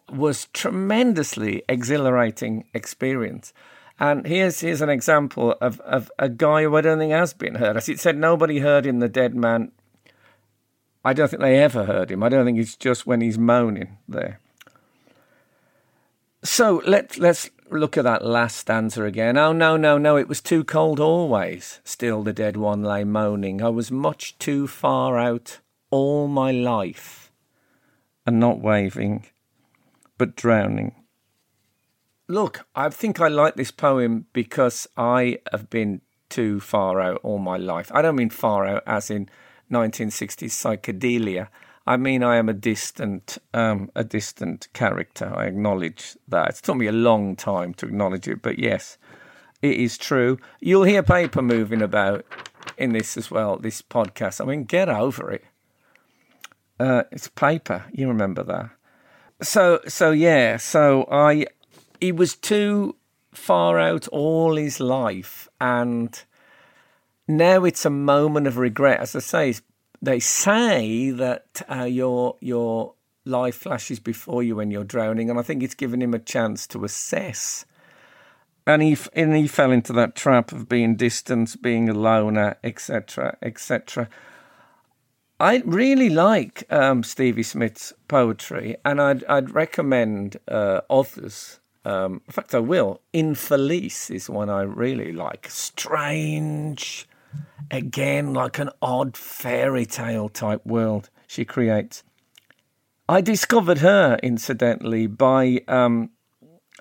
was 0.10 0.46
tremendously 0.54 1.64
exhilarating 1.68 2.64
experience. 2.74 3.52
And 4.00 4.26
here's 4.26 4.62
here's 4.62 4.82
an 4.82 4.90
example 4.90 5.52
of, 5.60 5.82
of 5.82 6.10
a 6.18 6.30
guy 6.30 6.64
who 6.64 6.76
I 6.78 6.82
don't 6.82 7.00
think 7.00 7.12
has 7.12 7.34
been 7.34 7.56
heard. 7.56 7.76
As 7.76 7.90
it 7.90 8.00
said, 8.00 8.18
nobody 8.18 8.60
heard 8.60 8.86
him, 8.86 9.00
the 9.00 9.10
dead 9.10 9.36
man. 9.36 9.74
I 11.04 11.12
don't 11.12 11.28
think 11.28 11.42
they 11.42 11.60
ever 11.60 11.84
heard 11.84 12.12
him. 12.12 12.24
I 12.24 12.30
don't 12.30 12.46
think 12.46 12.58
it's 12.58 12.78
just 12.78 13.06
when 13.06 13.20
he's 13.20 13.38
moaning 13.38 13.98
there. 14.08 14.40
So 16.44 16.82
let's 16.86 17.18
let's 17.18 17.50
look 17.78 17.98
at 17.98 18.04
that 18.04 18.26
last 18.26 18.58
stanza 18.58 19.04
again. 19.04 19.38
Oh 19.38 19.54
no, 19.54 19.78
no, 19.78 19.98
no, 19.98 20.18
it 20.18 20.28
was 20.28 20.42
too 20.42 20.64
cold 20.64 21.00
always. 21.00 21.80
Still 21.84 22.24
the 22.24 22.34
dead 22.34 22.58
one 22.58 22.84
lay 22.84 23.04
moaning. 23.04 23.62
I 23.62 23.70
was 23.70 23.92
much 23.92 24.38
too 24.40 24.68
far 24.68 25.18
out 25.18 25.60
all 25.92 26.28
my 26.28 26.52
life. 26.52 27.32
And 28.26 28.40
not 28.40 28.60
waving, 28.60 29.26
but 30.18 30.36
drowning. 30.36 30.96
Look, 32.28 32.66
I 32.74 32.90
think 32.90 33.20
I 33.20 33.28
like 33.28 33.56
this 33.56 33.72
poem 33.72 34.28
because 34.34 34.88
I 34.96 35.40
have 35.52 35.70
been 35.70 36.02
too 36.30 36.60
far 36.60 37.00
out 37.02 37.20
all 37.22 37.38
my 37.38 37.58
life. 37.58 37.92
I 37.94 38.02
don't 38.02 38.16
mean 38.16 38.30
far 38.30 38.66
out 38.66 38.84
as 38.88 39.12
in 39.12 39.30
1960s 39.72 40.52
psychedelia. 40.52 41.50
I 41.86 41.98
mean, 41.98 42.24
I 42.24 42.38
am 42.38 42.48
a 42.48 42.54
distant, 42.54 43.38
um, 43.54 43.92
a 43.96 44.04
distant 44.04 44.68
character. 44.74 45.34
I 45.36 45.46
acknowledge 45.46 46.18
that. 46.30 46.50
It's 46.50 46.62
took 46.62 46.78
me 46.78 46.88
a 46.88 46.94
long 46.94 47.36
time 47.36 47.74
to 47.76 47.86
acknowledge 47.86 48.28
it, 48.28 48.42
but 48.42 48.58
yes, 48.58 48.98
it 49.62 49.78
is 49.78 49.98
true. 49.98 50.38
You'll 50.62 50.84
hear 50.84 51.04
paper 51.04 51.42
moving 51.42 51.82
about 51.82 52.26
in 52.78 52.94
this 52.94 53.18
as 53.18 53.30
well. 53.30 53.58
This 53.58 53.82
podcast. 53.82 54.40
I 54.40 54.46
mean, 54.46 54.64
get 54.64 54.88
over 54.88 55.32
it. 55.32 55.44
Uh, 56.80 57.04
it's 57.12 57.28
paper. 57.28 57.86
You 57.92 58.08
remember 58.08 58.44
that. 58.44 58.70
So, 59.42 59.82
so 59.88 60.12
yeah. 60.12 60.58
So 60.58 61.06
I, 61.12 61.48
he 62.00 62.14
was 62.14 62.36
too 62.36 62.96
far 63.34 63.78
out 63.80 64.08
all 64.08 64.56
his 64.56 64.80
life, 64.80 65.50
and 65.60 66.22
now 67.28 67.66
it's 67.66 67.86
a 67.86 67.90
moment 67.90 68.48
of 68.48 68.58
regret. 68.58 69.02
As 69.02 69.16
I 69.16 69.20
say, 69.20 69.56
they 70.04 70.20
say 70.20 71.12
that 71.12 71.62
uh, 71.72 71.86
your 71.86 72.36
your 72.42 72.94
life 73.26 73.56
flashes 73.56 74.02
before 74.02 74.44
you 74.44 74.58
when 74.58 74.70
you're 74.70 74.84
drowning, 74.84 75.30
and 75.30 75.40
I 75.40 75.44
think 75.44 75.64
it's 75.64 75.74
given 75.74 76.02
him 76.02 76.14
a 76.14 76.20
chance 76.20 76.68
to 76.68 76.84
assess. 76.84 77.66
And 78.68 78.82
he 78.82 78.98
and 79.14 79.34
he 79.34 79.48
fell 79.48 79.72
into 79.72 79.94
that 79.94 80.16
trap 80.16 80.52
of 80.52 80.68
being 80.68 80.98
distant, 80.98 81.62
being 81.62 81.88
a 81.88 81.94
loner, 81.94 82.58
etc., 82.64 83.38
etc. 83.42 84.10
I 85.40 85.64
really 85.66 86.10
like 86.10 86.66
um, 86.70 87.04
Stevie 87.04 87.44
Smith's 87.44 87.94
poetry, 88.10 88.76
and 88.84 89.02
I'd 89.02 89.24
I'd 89.26 89.56
recommend 89.56 90.38
uh, 90.50 90.82
others. 90.90 91.62
Um, 91.86 92.22
in 92.28 92.34
fact, 92.34 92.54
I 92.54 92.60
will. 92.60 93.02
Infelice 93.14 94.10
is 94.10 94.30
one 94.30 94.50
I 94.50 94.62
really 94.62 95.12
like. 95.12 95.48
Strange, 95.50 97.08
Again, 97.72 98.34
like 98.34 98.60
an 98.60 98.70
odd 98.82 99.18
fairy 99.18 99.86
tale 99.86 100.30
type 100.30 100.66
world 100.66 101.10
she 101.28 101.46
creates. 101.46 102.04
I 103.10 103.22
discovered 103.22 103.80
her, 103.80 104.18
incidentally, 104.24 105.08
by 105.08 105.62
um, 105.68 106.12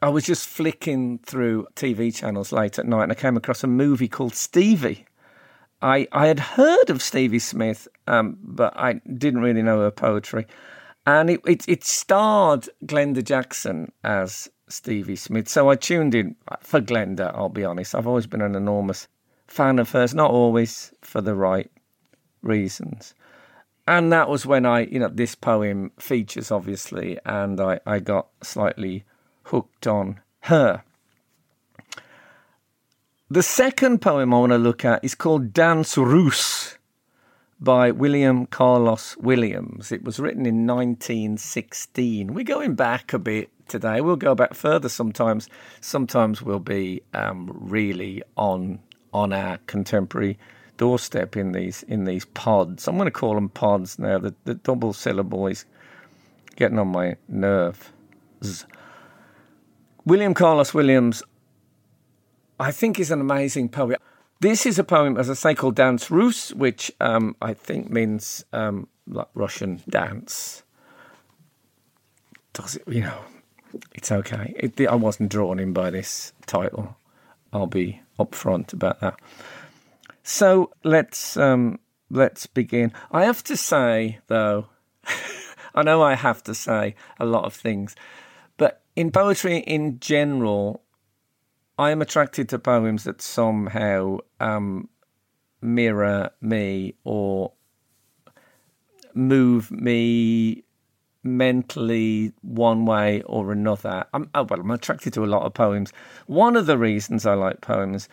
I 0.03 0.09
was 0.09 0.25
just 0.25 0.49
flicking 0.49 1.19
through 1.19 1.67
TV 1.75 2.15
channels 2.15 2.53
late 2.53 2.79
at 2.79 2.87
night 2.87 3.05
and 3.05 3.13
I 3.13 3.15
came 3.15 3.37
across 3.37 3.63
a 3.63 3.69
movie 3.69 4.09
called 4.09 4.35
Stevie. 4.35 5.07
I, 5.81 6.07
I 6.13 6.27
had 6.27 6.39
heard 6.39 6.91
of 6.91 7.03
Stevie 7.03 7.39
Smith, 7.39 7.89
um, 8.07 8.37
but 8.43 8.77
I 8.77 8.95
didn't 9.17 9.41
really 9.41 9.63
know 9.63 9.81
her 9.81 9.91
poetry. 9.91 10.47
And 11.07 11.31
it, 11.31 11.41
it, 11.47 11.69
it 11.69 11.85
starred 11.85 12.69
Glenda 12.87 13.25
Jackson 13.25 13.93
as 14.05 14.49
Stevie 14.69 15.17
Smith. 15.17 15.49
So 15.49 15.71
I 15.71 15.77
tuned 15.77 16.15
in 16.15 16.37
for 16.61 16.81
Glenda, 16.81 17.33
I'll 17.35 17.49
be 17.49 17.65
honest. 17.65 17.95
I've 17.95 18.07
always 18.07 18.27
been 18.27 18.43
an 18.43 18.55
enormous 18.55 19.09
fan 19.53 19.79
of 19.79 19.91
hers, 19.91 20.15
not 20.15 20.31
always 20.31 20.95
for 21.03 21.21
the 21.21 21.35
right 21.35 21.71
reasons. 22.41 23.15
And 23.87 24.11
that 24.11 24.29
was 24.29 24.47
when 24.47 24.65
I, 24.65 24.87
you 24.87 24.99
know, 24.99 25.09
this 25.09 25.35
poem 25.35 25.93
features 25.99 26.51
obviously, 26.51 27.19
and 27.27 27.61
I, 27.61 27.81
I 27.85 27.99
got 27.99 28.29
slightly 28.43 29.05
hooked 29.45 29.87
on 29.87 30.21
her. 30.41 30.83
The 33.31 33.43
second 33.43 34.01
poem 34.01 34.33
I 34.33 34.39
want 34.39 34.53
to 34.53 34.59
look 34.59 34.85
at 34.85 35.05
is 35.05 35.15
called 35.15 35.53
Danse 35.53 35.99
Russe 35.99 36.79
by 37.61 37.91
William 37.91 38.47
Carlos 38.47 39.17
Williams. 39.19 39.93
It 39.93 40.03
was 40.03 40.19
written 40.19 40.47
in 40.47 40.67
1916. 40.67 42.33
We're 42.33 42.45
going 42.45 42.75
back 42.75 43.13
a 43.13 43.19
bit 43.19 43.51
today. 43.69 44.01
We'll 44.01 44.17
go 44.17 44.35
back 44.35 44.55
further 44.55 44.89
sometimes. 44.89 45.49
Sometimes 45.81 46.41
we'll 46.41 46.59
be 46.59 47.03
um, 47.15 47.51
really 47.55 48.23
on 48.37 48.81
on 49.12 49.33
our 49.33 49.59
contemporary 49.66 50.38
doorstep 50.76 51.37
in 51.37 51.52
these 51.52 51.83
in 51.85 52.04
these 52.04 52.25
pods. 52.25 52.88
I'm 52.88 52.97
going 52.97 53.07
to 53.07 53.11
call 53.11 53.35
them 53.35 53.49
pods 53.49 53.99
now. 53.99 54.19
The 54.19 54.35
the 54.45 54.54
double 54.54 54.92
syllable 54.92 55.47
is 55.47 55.64
getting 56.57 56.78
on 56.78 56.88
my 56.88 57.16
nerves. 57.28 58.66
William 60.04 60.35
Carlos 60.35 60.75
Williams, 60.75 61.23
I 62.59 62.73
think, 62.73 62.99
is 62.99 63.11
an 63.11 63.21
amazing 63.21 63.69
poet. 63.69 64.00
This 64.40 64.66
is 64.66 64.76
a 64.76 64.85
poem, 64.85 65.16
as 65.16 65.31
I 65.31 65.35
say, 65.35 65.54
called 65.54 65.76
Danse 65.76 66.11
Russe, 66.11 66.52
which 66.52 66.90
um, 67.00 67.37
I 67.40 67.54
think 67.54 67.90
means 67.90 68.45
um, 68.52 68.88
like 69.07 69.28
Russian 69.35 69.81
dance. 69.88 70.64
Does 72.52 72.75
it? 72.76 72.83
You 72.88 73.02
know, 73.02 73.19
it's 73.95 74.11
okay. 74.11 74.52
It, 74.57 74.81
I 74.88 74.97
wasn't 74.97 75.31
drawn 75.31 75.61
in 75.61 75.73
by 75.73 75.90
this 75.90 76.33
title. 76.47 76.97
I'll 77.52 77.69
be 77.69 78.00
upfront 78.25 78.73
about 78.73 79.00
that. 79.00 79.19
So 80.23 80.71
let's 80.85 81.37
um, 81.37 81.79
let's 82.11 82.47
begin. 82.47 82.93
I 83.11 83.25
have 83.25 83.43
to 83.45 83.57
say, 83.57 84.19
though, 84.29 84.67
I 85.75 85.83
know 85.83 86.02
I 86.02 86.14
have 86.14 86.43
to 86.45 86.55
say 86.55 86.95
a 87.19 87.25
lot 87.25 87.45
of 87.45 87.55
things, 87.55 87.97
but 88.57 88.83
in 88.95 89.11
poetry 89.11 89.59
in 89.59 89.99
general, 89.99 90.83
I 91.79 91.91
am 91.91 92.02
attracted 92.02 92.49
to 92.50 92.59
poems 92.59 93.05
that 93.05 93.23
somehow 93.23 94.19
um, 94.38 94.88
mirror 95.61 96.31
me 96.41 96.95
or 97.05 97.52
move 99.14 99.71
me 99.71 100.64
mentally 101.23 102.33
one 102.43 102.85
way 102.87 103.23
or 103.23 103.52
another. 103.52 104.05
I'm, 104.12 104.31
oh, 104.35 104.45
well, 104.45 104.61
I'm 104.61 104.71
attracted 104.71 105.12
to 105.14 105.25
a 105.25 105.26
lot 105.26 105.43
of 105.43 105.55
poems. 105.55 105.93
One 106.26 106.57
of 106.57 106.67
the 106.67 106.79
reasons 106.79 107.26
I 107.26 107.35
like 107.35 107.61
poems 107.61 108.09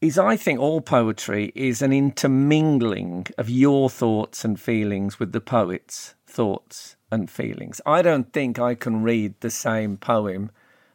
is 0.00 0.18
I 0.18 0.36
think 0.36 0.60
all 0.60 0.80
poetry 0.80 1.52
is 1.54 1.82
an 1.82 1.92
intermingling 1.92 3.26
of 3.36 3.50
your 3.50 3.90
thoughts 3.90 4.44
and 4.44 4.60
feelings 4.60 5.18
with 5.18 5.32
the 5.32 5.40
poet's 5.40 6.14
thoughts 6.26 6.96
and 7.10 7.28
feelings. 7.28 7.80
I 7.84 8.02
don't 8.02 8.32
think 8.32 8.58
I 8.58 8.74
can 8.74 9.02
read 9.02 9.34
the 9.40 9.50
same 9.50 9.96
poem 9.96 10.50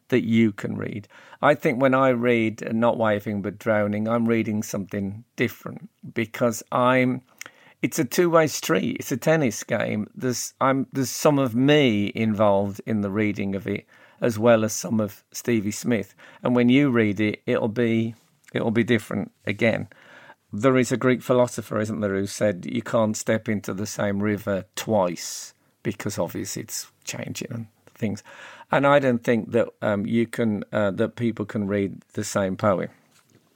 that 0.08 0.24
you 0.24 0.52
can 0.52 0.76
read. 0.76 1.08
I 1.42 1.54
think 1.54 1.82
when 1.82 1.94
I 1.94 2.10
read 2.10 2.72
Not 2.74 2.96
Waving 2.96 3.42
but 3.42 3.58
Drowning, 3.58 4.08
I'm 4.08 4.26
reading 4.26 4.62
something 4.62 5.24
different 5.36 5.90
because 6.14 6.62
I'm 6.72 7.22
it's 7.84 7.98
a 7.98 8.04
two-way 8.04 8.46
street. 8.46 8.96
It's 8.98 9.12
a 9.12 9.16
tennis 9.18 9.62
game. 9.62 10.08
There's 10.14 10.54
I'm 10.58 10.86
there's 10.94 11.10
some 11.10 11.38
of 11.38 11.54
me 11.54 12.10
involved 12.14 12.80
in 12.86 13.02
the 13.02 13.10
reading 13.10 13.54
of 13.54 13.66
it 13.66 13.84
as 14.22 14.38
well 14.38 14.64
as 14.64 14.72
some 14.72 15.00
of 15.00 15.22
Stevie 15.32 15.70
Smith. 15.70 16.14
And 16.42 16.56
when 16.56 16.70
you 16.70 16.88
read 16.88 17.20
it, 17.20 17.42
it'll 17.44 17.68
be 17.68 18.14
it'll 18.54 18.70
be 18.70 18.84
different 18.84 19.32
again. 19.46 19.88
There 20.50 20.78
is 20.78 20.92
a 20.92 20.96
Greek 20.96 21.20
philosopher, 21.20 21.78
isn't 21.78 22.00
there, 22.00 22.14
who 22.14 22.26
said 22.26 22.64
you 22.64 22.80
can't 22.80 23.18
step 23.18 23.50
into 23.50 23.74
the 23.74 23.86
same 23.86 24.22
river 24.22 24.64
twice 24.76 25.52
because 25.82 26.18
obviously 26.18 26.62
it's 26.62 26.90
changing 27.04 27.48
and 27.50 27.66
things. 27.94 28.22
And 28.72 28.86
I 28.86 28.98
don't 28.98 29.22
think 29.22 29.50
that 29.50 29.68
um, 29.82 30.06
you 30.06 30.26
can 30.26 30.64
uh, 30.72 30.90
that 30.92 31.16
people 31.16 31.44
can 31.44 31.66
read 31.66 32.00
the 32.14 32.24
same 32.24 32.56
poem. 32.56 32.88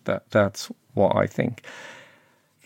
That 0.05 0.31
that's 0.31 0.71
what 0.93 1.17
I 1.17 1.27
think. 1.27 1.65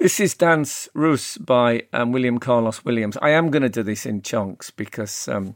This 0.02 0.18
is 0.18 0.34
Danse 0.34 0.88
Russe 0.94 1.38
by 1.38 1.84
um, 1.92 2.10
William 2.10 2.38
Carlos 2.38 2.84
Williams. 2.84 3.16
I 3.22 3.30
am 3.30 3.52
going 3.52 3.62
to 3.62 3.68
do 3.68 3.84
this 3.84 4.04
in 4.04 4.20
chunks 4.20 4.68
because 4.68 5.28
um, 5.28 5.54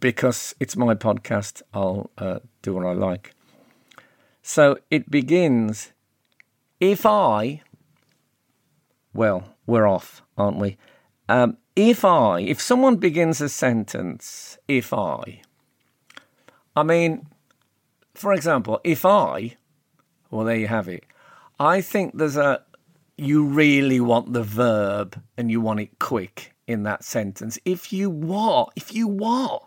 because 0.00 0.54
it's 0.58 0.74
my 0.74 0.94
podcast. 0.94 1.60
I'll 1.74 2.10
uh, 2.16 2.38
do 2.62 2.72
what 2.72 2.86
I 2.86 2.94
like. 2.94 3.34
So 4.40 4.78
it 4.90 5.10
begins. 5.10 5.92
If 6.80 7.04
I, 7.04 7.60
well, 9.12 9.54
we're 9.66 9.86
off, 9.86 10.22
aren't 10.38 10.56
we? 10.56 10.78
Um, 11.28 11.58
if 11.76 12.06
I, 12.06 12.40
if 12.40 12.58
someone 12.58 12.96
begins 12.96 13.42
a 13.42 13.50
sentence, 13.50 14.56
if 14.66 14.94
I, 14.94 15.42
I 16.74 16.82
mean, 16.82 17.26
for 18.14 18.32
example, 18.32 18.80
if 18.82 19.04
I 19.04 19.56
Well, 20.30 20.46
there 20.46 20.56
you 20.56 20.68
have 20.68 20.88
it. 20.88 21.04
I 21.60 21.82
think 21.82 22.16
there's 22.16 22.38
a 22.38 22.64
you 23.16 23.44
really 23.44 24.00
want 24.00 24.32
the 24.32 24.42
verb 24.42 25.20
and 25.36 25.50
you 25.50 25.60
want 25.60 25.80
it 25.80 25.98
quick 25.98 26.54
in 26.66 26.82
that 26.84 27.04
sentence. 27.04 27.58
If 27.64 27.92
you 27.92 28.10
what? 28.10 28.70
If 28.76 28.94
you 28.94 29.06
what? 29.06 29.62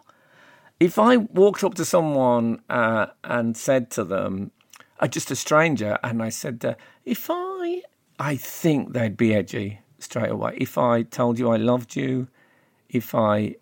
If 0.80 1.00
I 1.00 1.18
walked 1.18 1.63
up 1.63 1.75
to 1.75 1.86
someone 1.86 2.62
uh, 2.70 3.08
and 3.24 3.56
said 3.58 3.89
to 3.92 4.04
them, 4.04 4.51
uh, 5.00 5.08
just 5.08 5.32
a 5.32 5.36
stranger, 5.36 5.98
and 6.04 6.22
I 6.22 6.30
said, 6.30 6.63
uh, 6.63 6.75
if 7.06 7.30
I, 7.30 7.82
I 8.20 8.36
think 8.36 8.94
they'd 8.94 9.18
be 9.18 9.34
edgy 9.34 9.80
straight 10.00 10.30
away. 10.30 10.58
If 10.58 10.77
I 10.77 11.04
told 11.04 11.39
you 11.39 11.51
I 11.51 11.58
loved 11.58 11.96
you, 11.96 12.27
if 12.89 13.16
I 13.16 13.56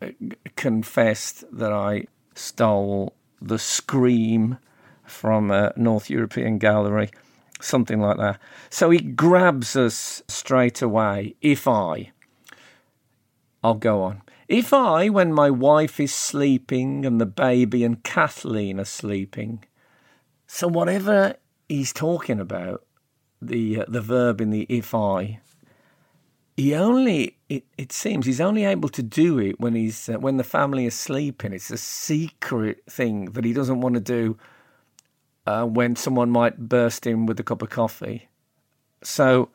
uh, 0.00 0.08
confessed 0.56 1.44
that 1.52 1.72
I 1.72 2.06
stole 2.34 3.14
the 3.40 3.58
scream 3.58 4.58
from 5.04 5.50
a 5.50 5.72
North 5.76 6.08
European 6.08 6.58
gallery, 6.58 7.10
something 7.64 8.00
like 8.00 8.18
that. 8.18 8.40
So 8.70 8.90
he 8.90 9.00
grabs 9.00 9.76
us 9.76 10.22
straight 10.28 10.82
away. 10.82 11.34
If 11.40 11.66
I, 11.66 12.12
I'll 13.62 13.74
go 13.74 14.02
on. 14.02 14.22
If 14.48 14.72
I, 14.72 15.08
when 15.08 15.32
my 15.32 15.50
wife 15.50 15.98
is 15.98 16.12
sleeping 16.12 17.06
and 17.06 17.20
the 17.20 17.26
baby 17.26 17.82
and 17.82 18.02
Kathleen 18.02 18.78
are 18.78 18.84
sleeping, 18.84 19.64
so 20.46 20.68
whatever 20.68 21.36
he's 21.68 21.92
talking 21.92 22.38
about, 22.40 22.84
the 23.40 23.80
uh, 23.80 23.84
the 23.88 24.00
verb 24.00 24.40
in 24.40 24.50
the 24.50 24.66
if 24.68 24.94
I, 24.94 25.40
he 26.56 26.74
only 26.74 27.36
it, 27.48 27.64
it 27.76 27.92
seems 27.92 28.26
he's 28.26 28.40
only 28.40 28.64
able 28.64 28.88
to 28.90 29.02
do 29.02 29.38
it 29.38 29.58
when 29.58 29.74
he's 29.74 30.08
uh, 30.08 30.18
when 30.18 30.36
the 30.36 30.44
family 30.44 30.86
is 30.86 30.94
sleeping. 30.94 31.52
It's 31.52 31.70
a 31.70 31.76
secret 31.76 32.82
thing 32.88 33.26
that 33.32 33.44
he 33.44 33.52
doesn't 33.52 33.80
want 33.80 33.94
to 33.94 34.00
do 34.00 34.38
uh, 35.46 35.64
when 35.64 35.96
someone 35.96 36.30
might 36.30 36.68
burst 36.68 37.06
in 37.06 37.26
with 37.26 37.38
a 37.40 37.42
cup 37.42 37.62
of 37.62 37.70
coffee. 37.70 38.28
So 39.02 39.50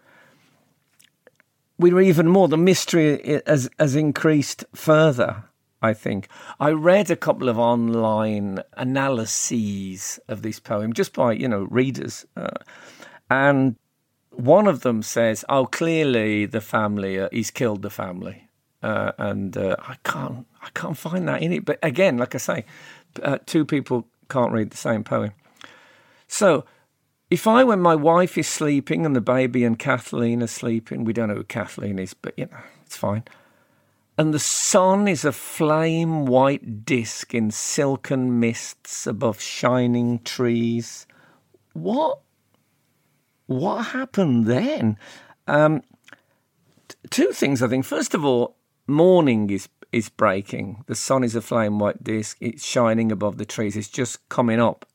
we 1.77 1.93
were 1.93 2.01
even 2.01 2.27
more. 2.27 2.47
The 2.47 2.57
mystery 2.57 3.41
has 3.47 3.69
has 3.79 3.95
increased 3.95 4.65
further. 4.75 5.43
I 5.81 5.93
think 5.93 6.27
I 6.59 6.71
read 6.71 7.09
a 7.09 7.15
couple 7.15 7.47
of 7.47 7.57
online 7.57 8.59
analyses 8.75 10.19
of 10.27 10.41
this 10.41 10.59
poem 10.59 10.93
just 10.93 11.13
by 11.13 11.31
you 11.31 11.47
know 11.47 11.67
readers, 11.71 12.25
uh, 12.35 12.49
and 13.29 13.75
one 14.31 14.67
of 14.67 14.81
them 14.81 15.01
says, 15.01 15.45
"Oh, 15.47 15.65
clearly 15.65 16.45
the 16.45 16.61
family 16.61 17.19
uh, 17.19 17.29
he's 17.31 17.49
killed 17.49 17.81
the 17.81 17.89
family," 17.89 18.49
uh, 18.83 19.13
and 19.17 19.55
uh, 19.55 19.77
I 19.79 19.95
can't 20.03 20.45
I 20.61 20.69
can't 20.73 20.97
find 20.97 21.27
that 21.29 21.41
in 21.41 21.53
it. 21.53 21.65
But 21.65 21.79
again, 21.81 22.17
like 22.17 22.35
I 22.35 22.39
say, 22.39 22.65
uh, 23.23 23.37
two 23.45 23.65
people 23.65 24.05
can't 24.29 24.51
read 24.51 24.71
the 24.71 24.77
same 24.77 25.03
poem. 25.03 25.31
So, 26.29 26.63
if 27.29 27.45
I, 27.45 27.63
when 27.63 27.81
my 27.81 27.95
wife 27.95 28.37
is 28.37 28.47
sleeping 28.47 29.05
and 29.05 29.15
the 29.15 29.21
baby 29.21 29.63
and 29.63 29.77
Kathleen 29.77 30.41
are 30.41 30.47
sleeping, 30.47 31.03
we 31.03 31.13
don't 31.13 31.27
know 31.29 31.35
who 31.35 31.43
Kathleen 31.43 31.99
is, 31.99 32.13
but 32.13 32.33
you 32.37 32.45
know, 32.45 32.61
it's 32.85 32.95
fine. 32.95 33.23
And 34.17 34.33
the 34.33 34.39
sun 34.39 35.07
is 35.07 35.25
a 35.25 35.31
flame 35.31 36.25
white 36.25 36.85
disk 36.85 37.33
in 37.33 37.51
silken 37.51 38.39
mists 38.39 39.07
above 39.07 39.41
shining 39.41 40.19
trees. 40.19 41.07
What? 41.73 42.19
What 43.47 43.83
happened 43.87 44.45
then? 44.45 44.97
Um, 45.47 45.81
t- 46.87 46.95
two 47.09 47.31
things, 47.31 47.63
I 47.63 47.67
think. 47.67 47.85
First 47.85 48.13
of 48.13 48.23
all, 48.23 48.55
morning 48.87 49.49
is 49.49 49.69
is 49.91 50.09
breaking. 50.09 50.83
The 50.87 50.95
sun 50.95 51.23
is 51.23 51.35
a 51.35 51.41
flame 51.41 51.79
white 51.79 52.03
disk. 52.03 52.37
It's 52.39 52.63
shining 52.63 53.11
above 53.11 53.37
the 53.37 53.45
trees. 53.45 53.75
It's 53.75 53.87
just 53.87 54.27
coming 54.29 54.59
up. 54.59 54.85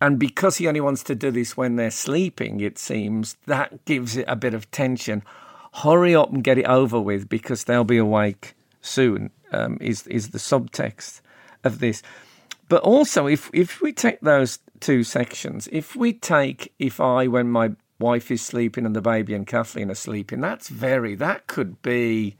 And 0.00 0.18
because 0.18 0.56
he 0.56 0.66
only 0.66 0.80
wants 0.80 1.02
to 1.04 1.14
do 1.14 1.30
this 1.30 1.56
when 1.56 1.76
they're 1.76 1.90
sleeping, 1.90 2.60
it 2.60 2.78
seems, 2.78 3.36
that 3.46 3.84
gives 3.84 4.16
it 4.16 4.24
a 4.26 4.36
bit 4.36 4.54
of 4.54 4.70
tension. 4.70 5.22
Hurry 5.74 6.14
up 6.14 6.32
and 6.32 6.42
get 6.42 6.58
it 6.58 6.66
over 6.66 6.98
with 6.98 7.28
because 7.28 7.64
they'll 7.64 7.84
be 7.84 7.98
awake 7.98 8.54
soon, 8.80 9.30
um, 9.52 9.76
is, 9.80 10.06
is 10.06 10.30
the 10.30 10.38
subtext 10.38 11.20
of 11.64 11.80
this. 11.80 12.02
But 12.68 12.82
also, 12.82 13.26
if, 13.26 13.50
if 13.52 13.82
we 13.82 13.92
take 13.92 14.20
those 14.20 14.60
two 14.78 15.04
sections, 15.04 15.68
if 15.70 15.94
we 15.94 16.12
take 16.12 16.72
if 16.78 17.00
I, 17.00 17.26
when 17.26 17.50
my 17.50 17.72
wife 17.98 18.30
is 18.30 18.40
sleeping 18.40 18.86
and 18.86 18.96
the 18.96 19.02
baby 19.02 19.34
and 19.34 19.46
Kathleen 19.46 19.90
are 19.90 19.94
sleeping, 19.94 20.40
that's 20.40 20.68
very, 20.68 21.14
that 21.16 21.46
could 21.46 21.82
be 21.82 22.36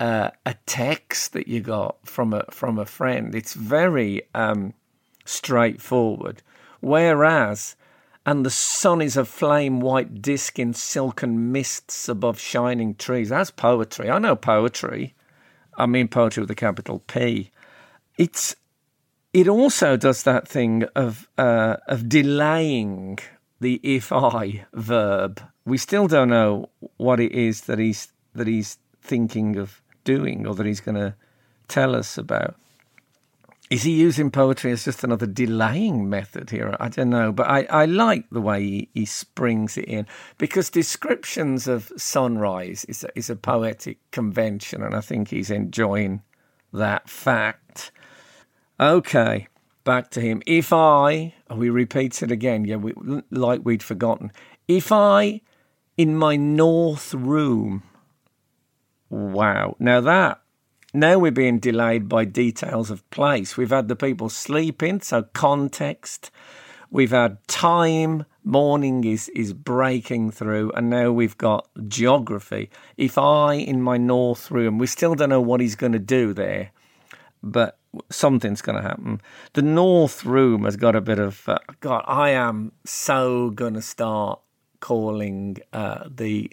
uh, 0.00 0.30
a 0.44 0.54
text 0.66 1.34
that 1.34 1.46
you 1.46 1.60
got 1.60 1.96
from 2.04 2.32
a, 2.32 2.44
from 2.50 2.78
a 2.80 2.86
friend. 2.86 3.34
It's 3.34 3.54
very 3.54 4.22
um, 4.34 4.74
straightforward. 5.24 6.42
Whereas, 6.84 7.76
and 8.26 8.44
the 8.44 8.50
sun 8.50 9.00
is 9.00 9.16
a 9.16 9.24
flame 9.24 9.80
white 9.80 10.20
disk 10.20 10.58
in 10.58 10.74
silken 10.74 11.50
mists 11.50 12.10
above 12.10 12.38
shining 12.38 12.94
trees. 12.94 13.30
That's 13.30 13.50
poetry. 13.50 14.10
I 14.10 14.18
know 14.18 14.36
poetry. 14.36 15.14
I 15.78 15.86
mean 15.86 16.08
poetry 16.08 16.42
with 16.42 16.50
a 16.50 16.54
capital 16.54 16.98
P. 17.06 17.50
It's 18.18 18.54
it 19.32 19.48
also 19.48 19.96
does 19.96 20.24
that 20.24 20.46
thing 20.46 20.84
of 20.94 21.26
uh, 21.38 21.76
of 21.88 22.06
delaying 22.06 23.18
the 23.60 23.80
if 23.82 24.12
I 24.12 24.66
verb. 24.74 25.40
We 25.64 25.78
still 25.78 26.06
don't 26.06 26.28
know 26.28 26.68
what 26.98 27.18
it 27.18 27.32
is 27.32 27.62
that 27.62 27.78
he's 27.78 28.12
that 28.34 28.46
he's 28.46 28.76
thinking 29.00 29.56
of 29.56 29.80
doing 30.04 30.46
or 30.46 30.54
that 30.54 30.66
he's 30.66 30.80
going 30.80 30.96
to 30.96 31.14
tell 31.66 31.96
us 31.96 32.18
about. 32.18 32.56
Is 33.70 33.82
he 33.82 33.92
using 33.92 34.30
poetry 34.30 34.72
as 34.72 34.84
just 34.84 35.04
another 35.04 35.26
delaying 35.26 36.10
method 36.10 36.50
here? 36.50 36.76
I 36.78 36.90
don't 36.90 37.08
know, 37.08 37.32
but 37.32 37.48
I, 37.48 37.62
I 37.70 37.86
like 37.86 38.28
the 38.30 38.42
way 38.42 38.62
he, 38.62 38.88
he 38.92 39.04
springs 39.06 39.78
it 39.78 39.86
in 39.86 40.06
because 40.36 40.68
descriptions 40.68 41.66
of 41.66 41.90
sunrise 41.96 42.84
is 42.84 43.04
a, 43.04 43.18
is 43.18 43.30
a 43.30 43.36
poetic 43.36 43.98
convention, 44.10 44.82
and 44.82 44.94
I 44.94 45.00
think 45.00 45.28
he's 45.28 45.50
enjoying 45.50 46.22
that 46.74 47.08
fact. 47.08 47.90
Okay, 48.78 49.48
back 49.82 50.10
to 50.10 50.20
him. 50.20 50.42
If 50.46 50.70
I, 50.70 51.32
oh, 51.48 51.56
we 51.56 51.70
repeats 51.70 52.22
it 52.22 52.30
again, 52.30 52.66
yeah, 52.66 52.76
we, 52.76 52.92
like 53.30 53.62
we'd 53.64 53.82
forgotten. 53.82 54.30
If 54.68 54.92
I, 54.92 55.40
in 55.96 56.16
my 56.16 56.36
north 56.36 57.14
room, 57.14 57.82
wow, 59.08 59.74
now 59.78 60.02
that 60.02 60.43
now 60.94 61.18
we're 61.18 61.32
being 61.32 61.58
delayed 61.58 62.08
by 62.08 62.24
details 62.24 62.88
of 62.88 63.08
place. 63.10 63.56
We've 63.56 63.70
had 63.70 63.88
the 63.88 63.96
people 63.96 64.28
sleeping, 64.28 65.00
so 65.00 65.24
context. 65.34 66.30
We've 66.88 67.10
had 67.10 67.46
time, 67.48 68.26
morning 68.44 69.02
is, 69.02 69.28
is 69.30 69.52
breaking 69.52 70.30
through, 70.30 70.70
and 70.72 70.88
now 70.88 71.10
we've 71.10 71.36
got 71.36 71.68
geography. 71.88 72.70
If 72.96 73.18
I, 73.18 73.54
in 73.54 73.82
my 73.82 73.96
north 73.96 74.52
room, 74.52 74.78
we 74.78 74.86
still 74.86 75.16
don't 75.16 75.30
know 75.30 75.40
what 75.40 75.60
he's 75.60 75.74
going 75.74 75.92
to 75.92 75.98
do 75.98 76.32
there, 76.32 76.70
but 77.42 77.76
something's 78.10 78.62
going 78.62 78.76
to 78.76 78.88
happen. 78.88 79.20
The 79.54 79.62
north 79.62 80.24
room 80.24 80.64
has 80.64 80.76
got 80.76 80.94
a 80.94 81.00
bit 81.00 81.18
of, 81.18 81.48
uh, 81.48 81.58
God, 81.80 82.04
I 82.06 82.30
am 82.30 82.70
so 82.84 83.50
going 83.50 83.74
to 83.74 83.82
start 83.82 84.40
calling 84.78 85.58
uh, 85.72 86.04
the 86.08 86.50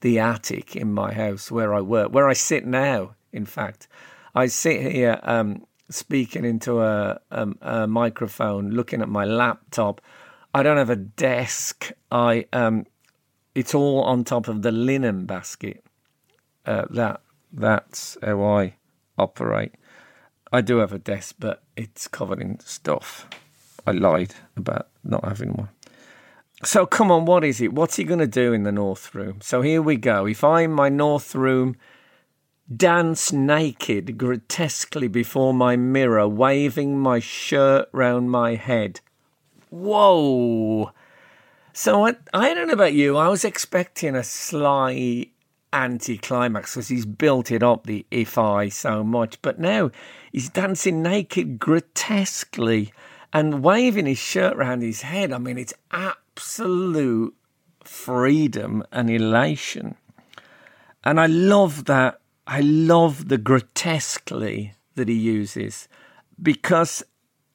the 0.00 0.18
attic 0.18 0.76
in 0.76 0.92
my 0.92 1.12
house 1.12 1.50
where 1.50 1.74
I 1.74 1.80
work, 1.80 2.12
where 2.12 2.28
I 2.28 2.32
sit 2.32 2.64
now 2.64 3.16
in 3.32 3.46
fact. 3.46 3.88
I 4.34 4.46
sit 4.46 4.92
here 4.92 5.18
um, 5.22 5.64
speaking 5.90 6.44
into 6.44 6.80
a, 6.80 7.20
a, 7.30 7.48
a, 7.60 7.86
microphone, 7.86 8.70
looking 8.70 9.02
at 9.02 9.08
my 9.08 9.24
laptop. 9.24 10.00
I 10.54 10.62
don't 10.62 10.76
have 10.76 10.90
a 10.90 10.96
desk. 10.96 11.90
I 12.10 12.46
um, 12.52 12.86
it's 13.54 13.74
all 13.74 14.02
on 14.02 14.24
top 14.24 14.48
of 14.48 14.62
the 14.62 14.72
linen 14.72 15.26
basket. 15.26 15.84
Uh, 16.66 16.84
that 16.90 17.20
that's 17.52 18.16
how 18.22 18.42
I 18.44 18.74
operate. 19.16 19.74
I 20.52 20.60
do 20.60 20.78
have 20.78 20.92
a 20.92 20.98
desk, 20.98 21.36
but 21.38 21.62
it's 21.76 22.08
covered 22.08 22.40
in 22.40 22.60
stuff. 22.60 23.26
I 23.86 23.92
lied 23.92 24.34
about 24.56 24.88
not 25.04 25.24
having 25.24 25.52
one. 25.52 25.68
So 26.64 26.86
come 26.86 27.10
on, 27.10 27.24
what 27.24 27.44
is 27.44 27.60
it? 27.60 27.72
What's 27.72 27.96
he 27.96 28.04
going 28.04 28.18
to 28.18 28.26
do 28.26 28.52
in 28.52 28.64
the 28.64 28.72
north 28.72 29.14
room? 29.14 29.38
So 29.40 29.62
here 29.62 29.80
we 29.80 29.96
go. 29.96 30.26
If 30.26 30.42
I'm 30.42 30.72
my 30.72 30.88
north 30.88 31.34
room 31.34 31.76
dance 32.74 33.32
naked 33.32 34.18
grotesquely 34.18 35.08
before 35.08 35.54
my 35.54 35.76
mirror, 35.76 36.28
waving 36.28 36.98
my 36.98 37.18
shirt 37.18 37.88
round 37.92 38.30
my 38.30 38.54
head. 38.54 39.00
Whoa! 39.70 40.92
So 41.72 42.06
I, 42.06 42.16
I 42.34 42.54
don't 42.54 42.68
know 42.68 42.74
about 42.74 42.94
you, 42.94 43.16
I 43.16 43.28
was 43.28 43.44
expecting 43.44 44.14
a 44.14 44.24
sly 44.24 45.28
anticlimax 45.72 46.74
because 46.74 46.88
he's 46.88 47.06
built 47.06 47.50
it 47.50 47.62
up, 47.62 47.86
the 47.86 48.04
if 48.10 48.38
I, 48.38 48.68
so 48.68 49.04
much. 49.04 49.40
But 49.42 49.58
now 49.58 49.90
he's 50.32 50.48
dancing 50.48 51.02
naked 51.02 51.58
grotesquely 51.58 52.92
and 53.32 53.62
waving 53.62 54.06
his 54.06 54.18
shirt 54.18 54.56
round 54.56 54.82
his 54.82 55.02
head. 55.02 55.32
I 55.32 55.38
mean, 55.38 55.58
it's 55.58 55.74
absolute 55.90 57.34
freedom 57.84 58.82
and 58.90 59.10
elation. 59.10 59.96
And 61.04 61.20
I 61.20 61.26
love 61.26 61.84
that 61.84 62.20
I 62.50 62.60
love 62.60 63.28
the 63.28 63.36
grotesquely 63.36 64.72
that 64.94 65.06
he 65.06 65.14
uses 65.14 65.86
because 66.40 67.02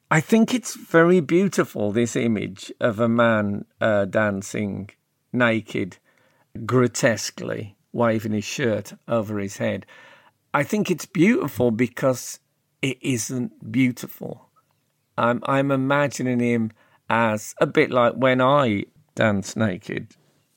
I 0.08 0.20
think 0.20 0.54
it's 0.54 0.76
very 0.76 1.18
beautiful, 1.18 1.90
this 1.90 2.14
image 2.14 2.72
of 2.78 3.00
a 3.00 3.08
man 3.08 3.64
uh, 3.80 4.04
dancing 4.04 4.90
naked, 5.32 5.96
grotesquely, 6.64 7.76
waving 7.92 8.34
his 8.34 8.44
shirt 8.44 8.92
over 9.08 9.40
his 9.40 9.56
head. 9.56 9.84
I 10.54 10.62
think 10.62 10.92
it's 10.92 11.06
beautiful 11.06 11.72
because 11.72 12.38
it 12.80 12.96
isn't 13.00 13.72
beautiful. 13.72 14.48
I'm, 15.18 15.42
I'm 15.46 15.72
imagining 15.72 16.38
him 16.38 16.70
as 17.10 17.56
a 17.60 17.66
bit 17.66 17.90
like 17.90 18.14
when 18.14 18.40
I 18.40 18.84
dance 19.16 19.56
naked, 19.56 20.14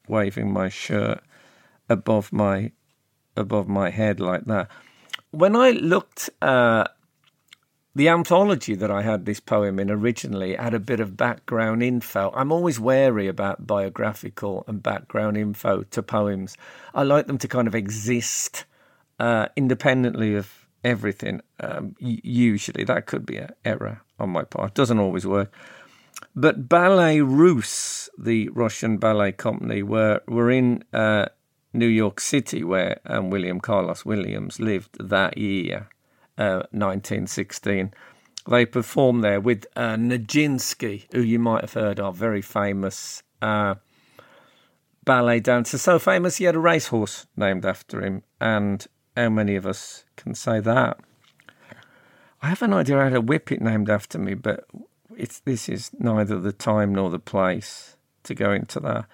waving 0.07 0.53
my 0.53 0.69
shirt 0.69 1.23
above 1.89 2.31
my 2.31 2.71
above 3.37 3.67
my 3.67 3.89
head 3.89 4.19
like 4.19 4.45
that. 4.45 4.69
When 5.31 5.55
I 5.55 5.71
looked 5.71 6.29
uh, 6.41 6.85
the 7.97 8.09
anthology 8.09 8.75
that 8.75 8.91
I 8.91 9.01
had 9.01 9.25
this 9.25 9.39
poem 9.39 9.79
in 9.79 9.89
originally 9.89 10.55
had 10.55 10.75
a 10.75 10.79
bit 10.79 10.99
of 10.99 11.17
background 11.17 11.81
info. 11.81 12.31
I'm 12.35 12.51
always 12.51 12.79
wary 12.79 13.27
about 13.27 13.65
biographical 13.65 14.63
and 14.67 14.83
background 14.83 15.35
info 15.35 15.81
to 15.81 16.03
poems. 16.03 16.55
I 16.93 17.01
like 17.01 17.25
them 17.25 17.39
to 17.39 17.47
kind 17.47 17.67
of 17.67 17.73
exist 17.73 18.65
uh, 19.19 19.47
independently 19.55 20.35
of 20.35 20.67
everything. 20.83 21.41
Um, 21.59 21.95
usually, 21.99 22.83
that 22.83 23.07
could 23.07 23.25
be 23.25 23.37
an 23.37 23.49
error 23.65 24.03
on 24.19 24.29
my 24.29 24.43
part. 24.43 24.75
Doesn't 24.75 24.99
always 24.99 25.25
work. 25.25 25.51
But 26.35 26.69
Ballet 26.69 27.21
Russe, 27.21 28.11
the 28.15 28.49
Russian 28.49 28.97
ballet 28.97 29.31
company, 29.31 29.81
were 29.81 30.21
were 30.27 30.51
in 30.51 30.83
uh, 30.93 31.29
New 31.77 31.87
York 31.87 32.19
City, 32.19 32.63
where 32.63 32.99
um, 33.05 33.29
William 33.29 33.59
Carlos 33.59 34.03
Williams 34.03 34.59
lived 34.59 34.97
that 34.99 35.37
year 35.37 35.89
1916. 36.37 37.91
Uh, 37.93 38.49
they 38.49 38.65
performed 38.65 39.23
there 39.23 39.41
with 39.41 39.65
uh, 39.75 39.95
Nijinsky, 39.95 41.05
who 41.11 41.21
you 41.21 41.39
might 41.39 41.61
have 41.61 41.73
heard 41.73 41.99
of, 41.99 42.15
very 42.15 42.41
famous 42.41 43.23
uh, 43.41 43.75
ballet 45.03 45.39
dancer. 45.39 45.77
So 45.77 45.99
famous 45.99 46.37
he 46.37 46.45
had 46.45 46.55
a 46.55 46.59
racehorse 46.59 47.27
named 47.35 47.65
after 47.65 48.03
him. 48.03 48.23
And 48.39 48.85
how 49.15 49.29
many 49.29 49.55
of 49.55 49.65
us 49.65 50.05
can 50.15 50.33
say 50.33 50.59
that? 50.61 50.99
I 52.41 52.47
have 52.47 52.61
an 52.61 52.73
idea 52.73 52.99
I 52.99 53.05
had 53.05 53.15
a 53.15 53.21
whippet 53.21 53.61
named 53.61 53.89
after 53.89 54.17
me, 54.17 54.33
but 54.35 54.65
it's 55.15 55.39
this 55.39 55.67
is 55.67 55.91
neither 55.99 56.39
the 56.39 56.53
time 56.53 56.93
nor 56.93 57.09
the 57.09 57.19
place 57.19 57.97
to 58.23 58.35
go 58.35 58.51
into 58.51 58.79
that. 58.81 59.05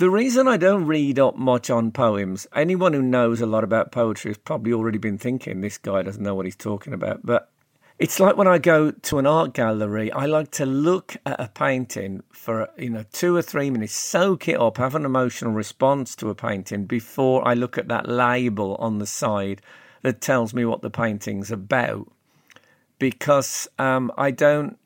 The 0.00 0.08
reason 0.08 0.48
I 0.48 0.56
don't 0.56 0.86
read 0.86 1.18
up 1.18 1.36
much 1.36 1.68
on 1.68 1.90
poems, 1.90 2.46
anyone 2.54 2.94
who 2.94 3.02
knows 3.02 3.42
a 3.42 3.46
lot 3.46 3.64
about 3.64 3.92
poetry 3.92 4.30
has 4.30 4.38
probably 4.38 4.72
already 4.72 4.96
been 4.96 5.18
thinking 5.18 5.60
this 5.60 5.76
guy 5.76 6.00
doesn't 6.00 6.22
know 6.22 6.34
what 6.34 6.46
he's 6.46 6.56
talking 6.56 6.94
about. 6.94 7.20
But 7.22 7.50
it's 7.98 8.18
like 8.18 8.38
when 8.38 8.48
I 8.48 8.56
go 8.56 8.92
to 8.92 9.18
an 9.18 9.26
art 9.26 9.52
gallery, 9.52 10.10
I 10.10 10.24
like 10.24 10.52
to 10.52 10.64
look 10.64 11.18
at 11.26 11.38
a 11.38 11.48
painting 11.48 12.22
for 12.32 12.70
you 12.78 12.88
know 12.88 13.04
two 13.12 13.36
or 13.36 13.42
three 13.42 13.68
minutes, 13.68 13.92
soak 13.92 14.48
it 14.48 14.58
up, 14.58 14.78
have 14.78 14.94
an 14.94 15.04
emotional 15.04 15.52
response 15.52 16.16
to 16.16 16.30
a 16.30 16.34
painting 16.34 16.86
before 16.86 17.46
I 17.46 17.52
look 17.52 17.76
at 17.76 17.88
that 17.88 18.08
label 18.08 18.76
on 18.76 19.00
the 19.00 19.06
side 19.06 19.60
that 20.00 20.22
tells 20.22 20.54
me 20.54 20.64
what 20.64 20.80
the 20.80 20.88
painting's 20.88 21.50
about. 21.50 22.10
Because 22.98 23.68
um, 23.78 24.10
I 24.16 24.30
don't, 24.30 24.78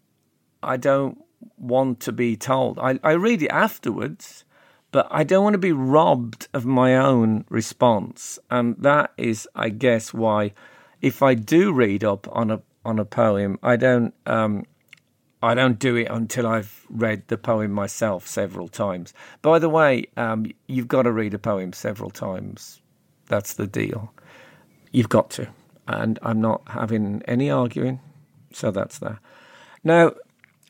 I 0.61 0.77
don't 0.77 1.23
want 1.57 2.01
to 2.01 2.11
be 2.11 2.37
told. 2.37 2.81
I, 2.81 2.99
I 3.05 3.13
read 3.13 3.45
it 3.45 3.51
afterwards 3.51 4.44
but 4.95 5.09
I 5.11 5.25
don't 5.25 5.43
want 5.43 5.55
to 5.55 5.59
be 5.59 5.73
robbed 5.73 6.47
of 6.55 6.65
my 6.65 6.95
own 6.95 7.45
response. 7.49 8.39
And 8.49 8.77
that 8.79 9.11
is, 9.17 9.49
I 9.57 9.71
guess, 9.71 10.15
why 10.15 10.53
if 11.03 11.21
I 11.21 11.35
do 11.35 11.73
read 11.73 12.05
up 12.05 12.29
on 12.31 12.53
a 12.53 12.63
on 12.85 13.01
a 13.01 13.05
poem, 13.05 13.59
I 13.61 13.75
don't 13.75 14.15
um, 14.27 14.65
I 15.43 15.55
don't 15.55 15.81
do 15.81 15.97
it 15.97 16.07
until 16.09 16.47
I've 16.47 16.87
read 16.89 17.27
the 17.27 17.37
poem 17.37 17.73
myself 17.73 18.29
several 18.29 18.69
times. 18.69 19.13
By 19.43 19.59
the 19.59 19.69
way, 19.69 20.07
um, 20.17 20.47
you've 20.69 20.87
got 20.87 21.03
to 21.03 21.11
read 21.11 21.35
a 21.35 21.41
poem 21.41 21.73
several 21.73 22.11
times. 22.11 22.81
That's 23.27 23.55
the 23.55 23.67
deal. 23.67 24.15
You've 24.93 25.09
got 25.09 25.29
to, 25.31 25.49
and 25.89 26.21
I'm 26.23 26.41
not 26.41 26.63
having 26.69 27.21
any 27.27 27.51
arguing. 27.51 27.99
So 28.53 28.71
that's 28.71 29.01
that. 29.01 29.19
Now, 29.83 30.13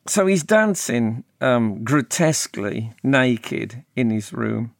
so 0.07 0.27
he's 0.27 0.43
dancing 0.43 1.25
um, 1.41 1.83
grotesquely 1.85 2.93
naked 3.03 3.85
in 3.97 4.11
his 4.11 4.33
room. 4.33 4.75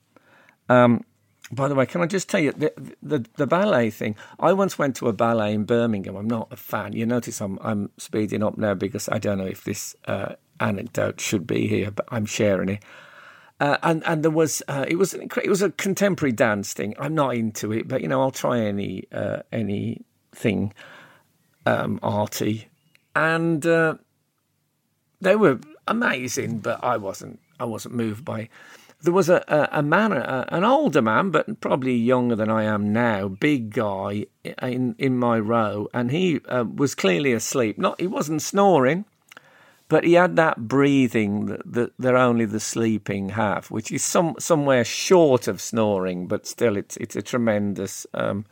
Um, 0.69 1.05
by 1.53 1.69
the 1.69 1.75
way, 1.75 1.87
can 1.87 2.01
I 2.01 2.07
just 2.07 2.29
tell 2.29 2.41
you 2.41 2.53
the, 2.53 2.73
the, 3.03 3.25
the 3.37 3.47
ballet 3.47 3.91
thing? 3.91 4.17
I 4.41 4.53
once 4.53 4.79
went 4.79 4.97
to 4.97 5.09
a 5.09 5.13
ballet 5.13 5.55
in 5.55 5.65
Birmingham. 5.65 6.17
I'm 6.17 6.27
not 6.27 6.49
a 6.51 6.57
fan. 6.57 6.95
You 6.95 7.07
notice 7.07 7.41
I'm 7.41 7.59
I'm 7.63 7.91
speeding 7.99 8.43
up 8.43 8.59
now 8.59 8.75
because 8.75 9.09
I 9.09 9.19
don't 9.19 9.39
know 9.39 9.47
if 9.47 9.65
this 9.65 9.95
uh, 10.07 10.35
anecdote 10.59 11.21
should 11.21 11.47
be 11.47 11.69
here, 11.69 11.91
but 11.91 12.07
I'm 12.09 12.27
sharing 12.27 12.71
it. 12.71 12.83
Uh, 13.61 13.77
and 13.83 14.03
and 14.05 14.23
there 14.23 14.31
was 14.31 14.63
uh, 14.69 14.85
it 14.89 14.97
was 14.97 15.15
it 15.15 15.49
was 15.49 15.63
a 15.63 15.71
contemporary 15.71 16.33
dance 16.33 16.73
thing. 16.73 16.95
I'm 16.99 17.15
not 17.15 17.37
into 17.37 17.73
it, 17.73 17.87
but 17.89 18.01
you 18.01 18.09
know 18.09 18.21
I'll 18.21 18.31
try 18.31 18.61
any 18.61 19.05
uh, 19.13 19.43
anything 19.53 20.73
um, 21.67 22.01
arty. 22.03 22.69
And 23.15 23.65
uh, 23.65 23.95
they 25.25 25.37
were 25.37 25.59
amazing, 25.87 26.59
but 26.59 26.83
I 26.83 26.97
wasn't. 26.97 27.41
I 27.59 27.65
wasn't 27.65 27.95
moved 27.95 28.25
by. 28.25 28.49
There 29.03 29.13
was 29.13 29.29
a, 29.29 29.45
a, 29.49 29.81
a 29.81 29.83
man, 29.83 30.13
a, 30.13 30.47
an 30.49 30.65
older 30.65 31.03
man, 31.03 31.31
but 31.31 31.61
probably 31.61 31.95
younger 31.95 32.37
than 32.37 32.51
I 32.51 32.65
am 32.65 32.93
now, 32.93 33.29
big 33.29 33.71
guy 33.71 34.27
in 34.63 34.95
in 34.99 35.19
my 35.19 35.39
row, 35.39 35.89
and 35.93 36.11
he 36.11 36.41
uh, 36.49 36.65
was 36.65 36.95
clearly 36.95 37.33
asleep. 37.33 37.79
Not 37.79 38.01
he 38.01 38.07
wasn't 38.07 38.43
snoring, 38.43 39.05
but 39.89 40.05
he 40.05 40.15
had 40.15 40.37
that 40.37 40.67
breathing 40.67 41.47
that, 41.47 41.61
that, 41.73 41.93
that 41.99 42.15
only 42.15 42.47
the 42.47 42.61
sleeping 42.61 43.31
have, 43.31 43.71
which 43.71 43.93
is 43.93 44.03
some 44.03 44.35
somewhere 44.39 44.85
short 44.85 45.47
of 45.49 45.61
snoring, 45.61 46.27
but 46.27 46.47
still 46.47 46.77
it's 46.77 46.97
it's 46.97 47.17
a 47.17 47.23
tremendous 47.23 48.07
um, 48.15 48.47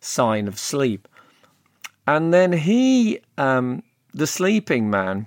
sign 0.00 0.46
of 0.46 0.58
sleep. 0.58 1.08
And 2.06 2.34
then 2.34 2.52
he, 2.52 3.20
um, 3.38 3.82
the 4.12 4.26
sleeping 4.26 4.90
man, 4.90 5.26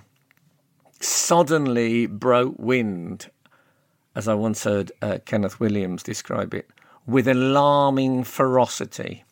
suddenly 1.00 2.06
broke 2.06 2.58
wind, 2.58 3.30
as 4.14 4.28
I 4.28 4.34
once 4.34 4.64
heard 4.64 4.92
uh, 5.00 5.18
Kenneth 5.24 5.60
Williams 5.60 6.02
describe 6.02 6.54
it, 6.54 6.68
with 7.06 7.28
alarming 7.28 8.24
ferocity. 8.24 9.24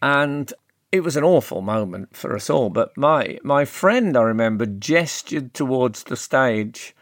And 0.00 0.52
it 0.90 1.02
was 1.02 1.16
an 1.16 1.24
awful 1.24 1.62
moment 1.62 2.16
for 2.16 2.36
us 2.36 2.50
all. 2.50 2.68
But 2.68 2.96
my, 2.96 3.38
my 3.42 3.64
friend, 3.64 4.16
I 4.16 4.22
remember, 4.22 4.66
gestured 4.66 5.54
towards 5.54 6.04
the 6.04 6.16
stage 6.16 6.94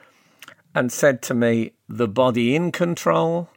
and 0.74 0.92
said 0.92 1.22
to 1.22 1.34
me, 1.34 1.72
The 1.88 2.08
body 2.08 2.54
in 2.54 2.72
control. 2.72 3.48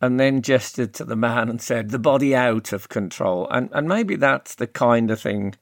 And 0.00 0.20
then 0.20 0.42
gestured 0.42 0.92
to 0.94 1.04
the 1.04 1.16
man 1.16 1.48
and 1.48 1.62
said, 1.62 1.90
The 1.90 1.98
body 1.98 2.34
out 2.34 2.74
of 2.74 2.90
control. 2.90 3.48
And, 3.50 3.70
and 3.72 3.88
maybe 3.88 4.16
that's 4.16 4.54
the 4.54 4.66
kind 4.66 5.10
of 5.10 5.20
thing 5.20 5.54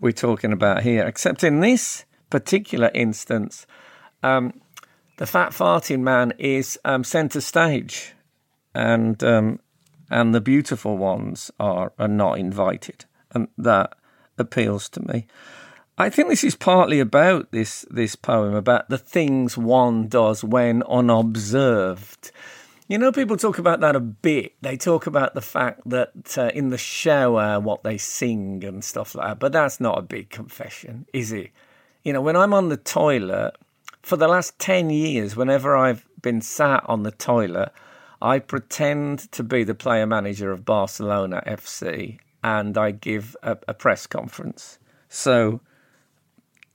we're 0.00 0.12
talking 0.12 0.52
about 0.52 0.82
here. 0.82 1.06
Except 1.06 1.42
in 1.42 1.60
this 1.60 2.04
particular 2.30 2.90
instance, 2.94 3.66
um, 4.22 4.60
the 5.18 5.26
fat 5.26 5.52
farting 5.52 6.00
man 6.00 6.32
is 6.38 6.78
um, 6.84 7.04
centre 7.04 7.40
stage, 7.40 8.14
and 8.74 9.22
um, 9.24 9.60
and 10.10 10.34
the 10.34 10.40
beautiful 10.40 10.96
ones 10.96 11.50
are 11.58 11.92
are 11.98 12.08
not 12.08 12.38
invited, 12.38 13.04
and 13.32 13.48
that 13.56 13.96
appeals 14.38 14.88
to 14.90 15.06
me. 15.06 15.26
I 15.98 16.10
think 16.10 16.28
this 16.28 16.44
is 16.44 16.54
partly 16.54 17.00
about 17.00 17.50
this 17.52 17.86
this 17.90 18.16
poem 18.16 18.54
about 18.54 18.90
the 18.90 18.98
things 18.98 19.56
one 19.56 20.08
does 20.08 20.44
when 20.44 20.82
unobserved. 20.82 22.30
You 22.88 22.98
know, 22.98 23.10
people 23.10 23.36
talk 23.36 23.58
about 23.58 23.80
that 23.80 23.96
a 23.96 24.00
bit. 24.00 24.52
They 24.60 24.76
talk 24.76 25.06
about 25.06 25.34
the 25.34 25.40
fact 25.40 25.80
that 25.86 26.38
uh, 26.38 26.50
in 26.54 26.68
the 26.68 26.78
shower, 26.78 27.58
what 27.58 27.82
they 27.82 27.98
sing 27.98 28.62
and 28.62 28.84
stuff 28.84 29.14
like 29.14 29.26
that. 29.26 29.38
But 29.40 29.52
that's 29.52 29.80
not 29.80 29.98
a 29.98 30.02
big 30.02 30.30
confession, 30.30 31.06
is 31.12 31.32
it? 31.32 31.50
You 32.06 32.12
know, 32.12 32.20
when 32.20 32.36
I'm 32.36 32.54
on 32.54 32.68
the 32.68 32.76
toilet, 32.76 33.56
for 34.00 34.16
the 34.16 34.28
last 34.28 34.56
10 34.60 34.90
years, 34.90 35.34
whenever 35.34 35.76
I've 35.76 36.06
been 36.22 36.40
sat 36.40 36.84
on 36.86 37.02
the 37.02 37.10
toilet, 37.10 37.72
I 38.22 38.38
pretend 38.38 39.32
to 39.32 39.42
be 39.42 39.64
the 39.64 39.74
player 39.74 40.06
manager 40.06 40.52
of 40.52 40.64
Barcelona 40.64 41.42
FC 41.44 42.20
and 42.44 42.78
I 42.78 42.92
give 42.92 43.36
a, 43.42 43.58
a 43.66 43.74
press 43.74 44.06
conference. 44.06 44.78
So, 45.08 45.60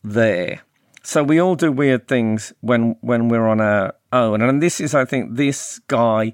there. 0.04 0.64
So 1.02 1.24
we 1.24 1.40
all 1.40 1.56
do 1.56 1.72
weird 1.72 2.10
things 2.10 2.52
when 2.60 2.98
when 3.00 3.30
we're 3.30 3.48
on 3.48 3.62
our 3.62 3.96
own, 4.12 4.42
and 4.42 4.62
this 4.62 4.82
is, 4.82 4.94
I 4.94 5.06
think, 5.06 5.38
this 5.38 5.80
guy 5.88 6.34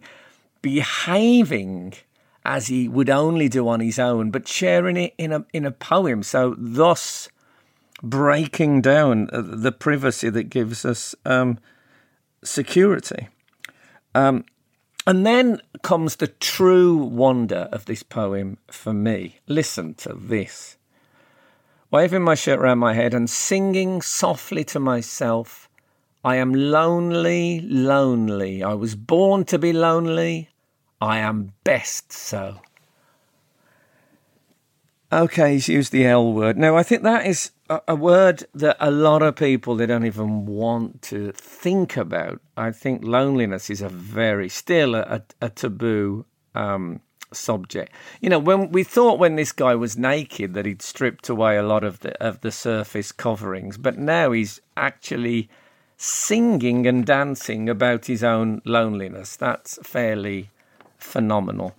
behaving 0.63 1.93
as 2.43 2.65
he 2.65 2.87
would 2.87 3.11
only 3.11 3.47
do 3.47 3.67
on 3.67 3.79
his 3.79 3.99
own, 3.99 4.31
but 4.31 4.47
sharing 4.47 4.97
it 4.97 5.13
in 5.19 5.31
a 5.33 5.45
in 5.53 5.67
a 5.67 5.71
poem. 5.71 6.23
So 6.23 6.55
thus 6.57 7.29
breaking 8.03 8.81
down 8.81 9.29
uh, 9.31 9.41
the 9.41 9.71
privacy 9.71 10.29
that 10.29 10.49
gives 10.49 10.85
us 10.85 11.15
um, 11.25 11.59
security. 12.43 13.27
Um, 14.13 14.45
and 15.05 15.25
then 15.25 15.61
comes 15.83 16.17
the 16.17 16.27
true 16.27 16.97
wonder 16.97 17.69
of 17.71 17.85
this 17.85 18.03
poem 18.03 18.57
for 18.67 18.93
me. 18.93 19.39
Listen 19.47 19.93
to 19.95 20.13
this. 20.13 20.77
waving 21.91 22.23
my 22.23 22.35
shirt 22.35 22.59
around 22.59 22.79
my 22.79 22.93
head 22.93 23.13
and 23.13 23.29
singing 23.29 24.01
softly 24.01 24.63
to 24.65 24.79
myself, 24.79 25.69
I 26.23 26.35
am 26.35 26.53
lonely, 26.53 27.61
lonely. 27.61 28.61
I 28.63 28.73
was 28.73 28.95
born 28.95 29.45
to 29.45 29.57
be 29.57 29.71
lonely. 29.71 30.49
I 30.99 31.19
am 31.19 31.53
best 31.63 32.11
so. 32.11 32.59
Okay, 35.11 35.53
he's 35.53 35.69
used 35.69 35.93
the 35.93 36.05
L 36.05 36.33
word. 36.33 36.57
Now, 36.57 36.75
I 36.75 36.83
think 36.83 37.03
that 37.03 37.25
is 37.25 37.51
a, 37.69 37.81
a, 37.87 37.95
word 37.95 38.45
that 38.53 38.75
a 38.79 38.91
lot 38.91 39.21
of 39.21 39.37
people 39.37 39.75
they 39.75 39.85
don't 39.85 40.05
even 40.05 40.45
want 40.45 41.01
to 41.03 41.31
think 41.31 41.95
about. 41.95 42.41
I 42.57 42.71
think 42.71 43.05
loneliness 43.05 43.69
is 43.69 43.81
a 43.81 43.87
very 43.87 44.49
still 44.49 44.95
a, 44.95 45.21
a 45.41 45.49
taboo 45.49 46.25
um, 46.55 46.99
subject. 47.31 47.93
You 48.19 48.29
know, 48.29 48.39
when 48.39 48.69
we 48.73 48.83
thought 48.83 49.17
when 49.17 49.37
this 49.37 49.53
guy 49.53 49.75
was 49.75 49.97
naked 49.97 50.53
that 50.55 50.65
he'd 50.65 50.81
stripped 50.81 51.29
away 51.29 51.55
a 51.55 51.63
lot 51.63 51.85
of 51.85 52.01
the 52.01 52.21
of 52.21 52.41
the 52.41 52.51
surface 52.51 53.13
coverings, 53.13 53.77
but 53.77 53.97
now 53.97 54.33
he's 54.33 54.59
actually 54.75 55.49
singing 55.95 56.85
and 56.85 57.05
dancing 57.05 57.69
about 57.69 58.07
his 58.07 58.25
own 58.25 58.61
loneliness. 58.65 59.37
That's 59.37 59.79
fairly 59.83 60.49
phenomenal. 60.97 61.75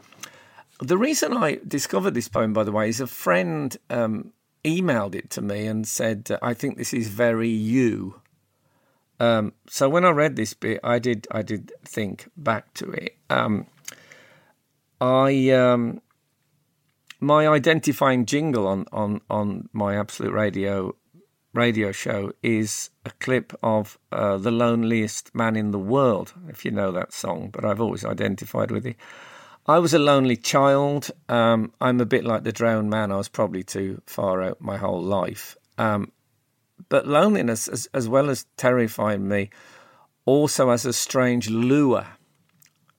The 0.81 0.99
reason 0.99 1.37
I 1.37 1.59
discovered 1.67 2.15
this 2.15 2.29
poem, 2.29 2.53
by 2.53 2.65
the 2.65 2.73
way, 2.73 2.89
is 2.89 3.01
a 3.01 3.07
friend 3.07 3.77
um, 3.91 4.33
emailed 4.65 5.15
it 5.15 5.31
to 5.31 5.43
me 5.43 5.67
and 5.67 5.87
said, 5.87 6.31
"I 6.41 6.55
think 6.55 6.77
this 6.77 6.95
is 6.95 7.09
very 7.09 7.49
you." 7.49 8.21
Um, 9.21 9.53
so 9.69 9.89
when 9.89 10.05
I 10.05 10.11
read 10.11 10.37
this 10.37 10.55
bit, 10.55 10.81
I 10.85 10.99
did 10.99 11.27
I 11.31 11.43
did 11.43 11.73
think 11.85 12.29
back 12.37 12.75
to 12.75 12.91
it. 12.93 13.17
Um, 13.29 13.67
I 15.01 15.51
um, 15.51 16.01
my 17.21 17.49
identifying 17.49 18.27
jingle 18.27 18.67
on 18.67 18.87
on 18.93 19.21
on 19.29 19.69
my 19.73 19.97
Absolute 19.97 20.33
Radio 20.33 20.95
radio 21.55 21.91
show 21.91 22.33
is 22.43 22.91
a 23.05 23.11
clip 23.19 23.53
of 23.63 23.99
uh, 24.13 24.37
the 24.37 24.53
loneliest 24.53 25.35
man 25.35 25.57
in 25.57 25.73
the 25.73 25.79
world, 25.79 26.35
if 26.49 26.65
you 26.65 26.71
know 26.71 26.93
that 26.93 27.13
song. 27.13 27.51
But 27.53 27.65
I've 27.65 27.81
always 27.81 28.05
identified 28.05 28.71
with 28.71 28.87
it. 28.87 28.97
I 29.69 29.81
was 29.81 29.93
a 29.93 29.99
lonely 29.99 30.37
child. 30.37 31.11
Um, 31.29 31.73
I'm 31.79 32.01
a 32.01 32.07
bit 32.07 32.25
like 32.25 32.43
the 32.43 32.53
drowned 32.53 32.89
man. 32.89 33.13
I 33.13 33.17
was 33.17 33.29
probably 33.29 33.63
too 33.63 34.01
far 34.07 34.43
out 34.43 34.63
my 34.63 34.79
whole 34.79 35.03
life. 35.03 35.59
Um, 35.77 36.11
but 36.89 37.07
loneliness, 37.07 37.69
as, 37.69 37.87
as 37.93 38.09
well 38.09 38.31
as 38.31 38.47
terrifying 38.57 39.29
me, 39.29 39.51
also 40.25 40.71
has 40.71 40.87
a 40.87 40.95
strange 40.95 41.51
lure 41.51 42.07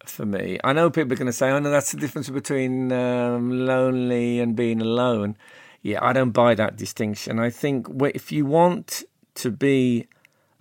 for 0.05 0.27
me. 0.27 0.59
I 0.63 0.73
know 0.73 0.91
people 0.91 1.13
are 1.13 1.15
going 1.15 1.25
to 1.25 1.33
say, 1.33 1.49
"Oh 1.49 1.57
no, 1.57 1.71
that's 1.71 1.91
the 1.91 1.97
difference 1.97 2.29
between 2.29 2.91
um, 2.91 3.65
lonely 3.65 4.39
and 4.39 4.55
being 4.55 4.79
alone." 4.79 5.37
Yeah, 5.81 5.99
I 6.03 6.13
don't 6.13 6.31
buy 6.31 6.53
that 6.53 6.75
distinction. 6.75 7.39
I 7.39 7.49
think 7.49 7.87
if 8.13 8.31
you 8.31 8.45
want 8.45 9.03
to 9.35 9.49
be 9.49 10.07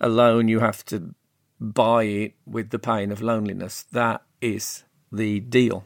alone, 0.01 0.47
you 0.47 0.59
have 0.59 0.83
to 0.85 1.13
buy 1.59 2.03
it 2.03 2.33
with 2.47 2.71
the 2.71 2.79
pain 2.79 3.11
of 3.11 3.21
loneliness. 3.21 3.83
That 3.91 4.23
is 4.41 4.85
the 5.11 5.39
deal. 5.41 5.83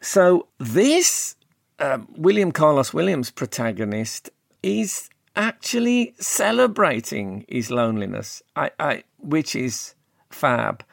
So 0.00 0.48
this 0.58 1.36
um, 1.78 2.08
William 2.16 2.52
Carlos 2.52 2.92
Williams 2.94 3.30
protagonist 3.30 4.30
is 4.62 5.10
actually 5.36 6.14
celebrating 6.18 7.44
his 7.48 7.70
loneliness, 7.70 8.42
I, 8.56 8.70
I, 8.78 9.04
which 9.18 9.54
is 9.54 9.94
fab. 10.30 10.84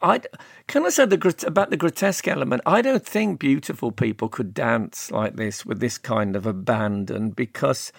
I 0.00 0.22
can 0.68 0.86
I 0.86 0.88
say 0.88 1.04
the, 1.04 1.44
about 1.46 1.70
the 1.70 1.76
grotesque 1.76 2.26
element. 2.26 2.62
I 2.64 2.80
don't 2.82 3.04
think 3.04 3.38
beautiful 3.38 3.92
people 3.92 4.28
could 4.28 4.54
dance 4.54 5.10
like 5.10 5.36
this 5.36 5.66
with 5.66 5.80
this 5.80 5.98
kind 5.98 6.34
of 6.34 6.46
abandon 6.46 7.30
because 7.30 7.92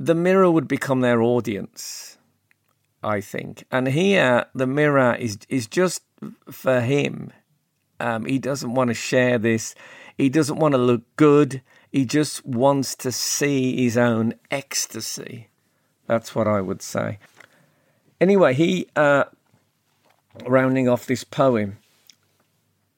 the 0.00 0.14
mirror 0.14 0.50
would 0.50 0.66
become 0.66 1.00
their 1.00 1.22
audience. 1.22 2.18
I 3.02 3.20
think, 3.20 3.64
and 3.70 3.86
here 3.86 4.46
the 4.54 4.66
mirror 4.66 5.14
is 5.14 5.38
is 5.48 5.68
just 5.68 6.02
for 6.50 6.80
him. 6.80 7.32
Um, 8.00 8.24
he 8.24 8.38
doesn't 8.38 8.74
want 8.74 8.88
to 8.88 8.94
share 8.94 9.38
this. 9.38 9.74
He 10.16 10.28
doesn't 10.28 10.58
want 10.58 10.72
to 10.72 10.78
look 10.78 11.02
good. 11.16 11.62
He 11.90 12.04
just 12.04 12.44
wants 12.44 12.94
to 12.96 13.12
see 13.12 13.82
his 13.82 13.96
own 13.96 14.34
ecstasy. 14.50 15.48
That's 16.06 16.34
what 16.34 16.46
I 16.46 16.60
would 16.60 16.82
say. 16.82 17.18
Anyway, 18.20 18.54
he, 18.54 18.88
uh, 18.96 19.24
rounding 20.46 20.88
off 20.88 21.06
this 21.06 21.24
poem, 21.24 21.78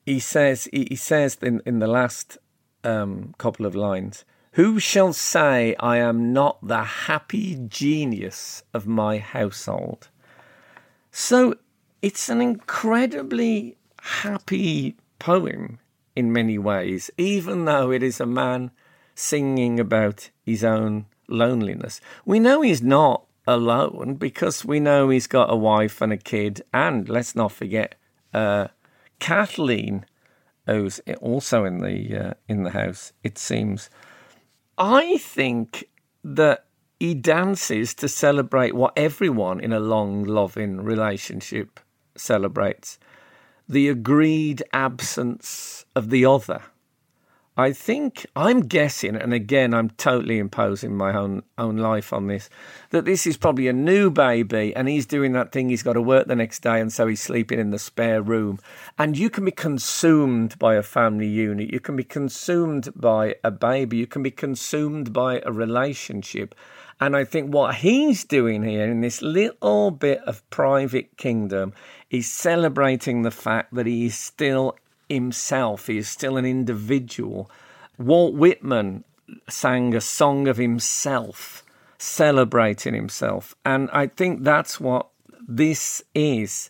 he 0.05 0.19
says, 0.19 0.67
he, 0.71 0.87
he 0.89 0.95
says 0.95 1.37
in, 1.41 1.61
in 1.65 1.79
the 1.79 1.87
last 1.87 2.37
um, 2.83 3.33
couple 3.37 3.65
of 3.65 3.75
lines, 3.75 4.25
Who 4.53 4.79
shall 4.79 5.13
say 5.13 5.75
I 5.79 5.97
am 5.97 6.33
not 6.33 6.65
the 6.65 6.83
happy 6.83 7.55
genius 7.67 8.63
of 8.73 8.87
my 8.87 9.19
household? 9.19 10.09
So 11.11 11.55
it's 12.01 12.29
an 12.29 12.41
incredibly 12.41 13.77
happy 14.01 14.95
poem 15.19 15.79
in 16.15 16.33
many 16.33 16.57
ways, 16.57 17.09
even 17.17 17.65
though 17.65 17.91
it 17.91 18.03
is 18.03 18.19
a 18.19 18.25
man 18.25 18.71
singing 19.15 19.79
about 19.79 20.29
his 20.43 20.63
own 20.63 21.05
loneliness. 21.27 22.01
We 22.25 22.39
know 22.39 22.61
he's 22.61 22.81
not 22.81 23.25
alone 23.47 24.15
because 24.15 24.65
we 24.65 24.79
know 24.79 25.09
he's 25.09 25.27
got 25.27 25.51
a 25.51 25.55
wife 25.55 26.01
and 26.01 26.11
a 26.11 26.17
kid, 26.17 26.61
and 26.73 27.07
let's 27.07 27.35
not 27.35 27.51
forget 27.51 27.95
uh, 28.33 28.67
Kathleen, 29.19 30.05
who's 30.65 30.99
also 31.21 31.63
in 31.65 31.79
the 31.79 32.29
uh, 32.29 32.33
in 32.47 32.63
the 32.63 32.71
house. 32.71 33.13
It 33.23 33.37
seems. 33.37 33.89
I 34.77 35.17
think 35.17 35.85
that 36.23 36.65
he 36.99 37.13
dances 37.13 37.93
to 37.95 38.07
celebrate 38.07 38.73
what 38.73 38.93
everyone 38.95 39.59
in 39.59 39.73
a 39.73 39.79
long, 39.79 40.23
loving 40.23 40.81
relationship 40.81 41.79
celebrates 42.15 42.99
the 43.71 43.87
agreed 43.87 44.61
absence 44.73 45.85
of 45.95 46.09
the 46.09 46.25
other. 46.25 46.61
I 47.57 47.73
think 47.73 48.25
I'm 48.35 48.61
guessing, 48.61 49.15
and 49.15 49.33
again, 49.33 49.73
I'm 49.73 49.89
totally 49.91 50.39
imposing 50.39 50.95
my 50.95 51.13
own 51.13 51.43
own 51.57 51.77
life 51.77 52.13
on 52.13 52.27
this, 52.27 52.49
that 52.91 53.03
this 53.05 53.27
is 53.27 53.35
probably 53.35 53.67
a 53.67 53.73
new 53.73 54.09
baby, 54.09 54.73
and 54.75 54.87
he's 54.87 55.05
doing 55.05 55.33
that 55.33 55.51
thing. 55.51 55.69
He's 55.69 55.83
got 55.83 55.93
to 55.93 56.01
work 56.01 56.27
the 56.27 56.35
next 56.35 56.63
day, 56.63 56.79
and 56.79 56.91
so 56.91 57.07
he's 57.07 57.21
sleeping 57.21 57.59
in 57.59 57.71
the 57.71 57.77
spare 57.77 58.21
room. 58.21 58.59
And 58.97 59.17
you 59.17 59.29
can 59.29 59.43
be 59.45 59.51
consumed 59.51 60.57
by 60.59 60.75
a 60.75 60.83
family 60.83 61.27
unit. 61.27 61.71
You 61.71 61.81
can 61.81 61.95
be 61.97 62.05
consumed 62.05 62.89
by 62.95 63.35
a 63.43 63.51
baby. 63.51 63.97
You 63.97 64.07
can 64.07 64.23
be 64.23 64.31
consumed 64.31 65.11
by 65.11 65.41
a 65.45 65.51
relationship. 65.51 66.55
And 67.01 67.15
I 67.17 67.25
think 67.25 67.51
what 67.51 67.75
he's 67.75 68.23
doing 68.23 68.63
here 68.63 68.85
in 68.85 69.01
this 69.01 69.21
little 69.21 69.91
bit 69.91 70.19
of 70.19 70.47
private 70.51 71.17
kingdom 71.17 71.73
is 72.11 72.29
celebrating 72.29 73.21
the 73.21 73.31
fact 73.31 73.73
that 73.73 73.87
he 73.87 74.05
is 74.05 74.17
still 74.17 74.75
himself, 75.09 75.87
he 75.87 75.97
is 75.97 76.07
still 76.07 76.37
an 76.37 76.45
individual. 76.45 77.49
Walt 77.97 78.35
Whitman 78.35 79.03
sang 79.49 79.95
a 79.95 80.01
song 80.01 80.47
of 80.47 80.57
himself, 80.57 81.63
celebrating 81.97 82.93
himself. 82.93 83.55
And 83.65 83.89
I 83.91 84.07
think 84.07 84.43
that's 84.43 84.79
what 84.79 85.07
this 85.47 86.03
is. 86.13 86.69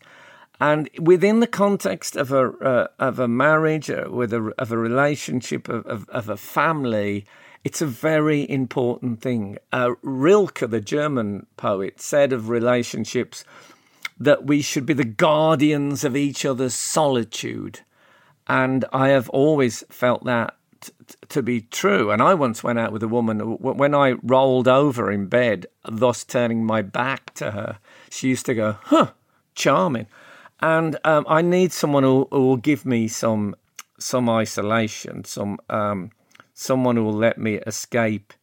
And 0.59 0.89
within 0.99 1.39
the 1.39 1.47
context 1.47 2.15
of 2.15 2.31
a 2.31 2.49
uh, 2.49 2.87
of 2.99 3.17
a 3.17 3.27
marriage, 3.27 3.89
uh, 3.89 4.05
with 4.11 4.31
a 4.31 4.53
of 4.59 4.71
a 4.71 4.77
relationship, 4.77 5.67
of, 5.67 5.85
of, 5.87 6.07
of 6.09 6.29
a 6.29 6.37
family, 6.37 7.25
it's 7.63 7.81
a 7.81 7.87
very 7.87 8.47
important 8.47 9.21
thing. 9.21 9.57
Uh, 9.71 9.95
Rilke, 10.03 10.69
the 10.69 10.81
German 10.81 11.47
poet, 11.57 11.99
said 11.99 12.31
of 12.31 12.49
relationships 12.49 13.43
that 14.23 14.45
we 14.45 14.61
should 14.61 14.85
be 14.85 14.93
the 14.93 15.03
guardians 15.03 16.03
of 16.03 16.15
each 16.15 16.45
other's 16.45 16.75
solitude. 16.75 17.79
And 18.47 18.85
I 18.93 19.09
have 19.09 19.29
always 19.29 19.83
felt 19.89 20.25
that 20.25 20.55
t- 20.79 20.91
to 21.29 21.41
be 21.41 21.61
true. 21.61 22.11
And 22.11 22.21
I 22.21 22.35
once 22.35 22.63
went 22.63 22.77
out 22.77 22.91
with 22.91 23.01
a 23.01 23.07
woman, 23.07 23.39
when 23.39 23.95
I 23.95 24.11
rolled 24.21 24.67
over 24.67 25.11
in 25.11 25.25
bed, 25.25 25.65
thus 25.83 26.23
turning 26.23 26.63
my 26.65 26.83
back 26.83 27.33
to 27.35 27.51
her, 27.51 27.79
she 28.09 28.29
used 28.29 28.45
to 28.45 28.53
go, 28.53 28.77
huh, 28.83 29.11
charming. 29.55 30.07
And 30.59 30.97
um, 31.03 31.25
I 31.27 31.41
need 31.41 31.71
someone 31.71 32.03
who, 32.03 32.27
who, 32.29 32.45
will 32.45 32.57
give 32.57 32.85
me 32.85 33.07
some 33.07 33.55
some 33.97 34.29
isolation, 34.29 35.23
some 35.23 35.57
um, 35.69 36.11
someone 36.53 36.95
who 36.95 37.03
will 37.03 37.13
let 37.13 37.39
me 37.39 37.55
escape 37.55 38.33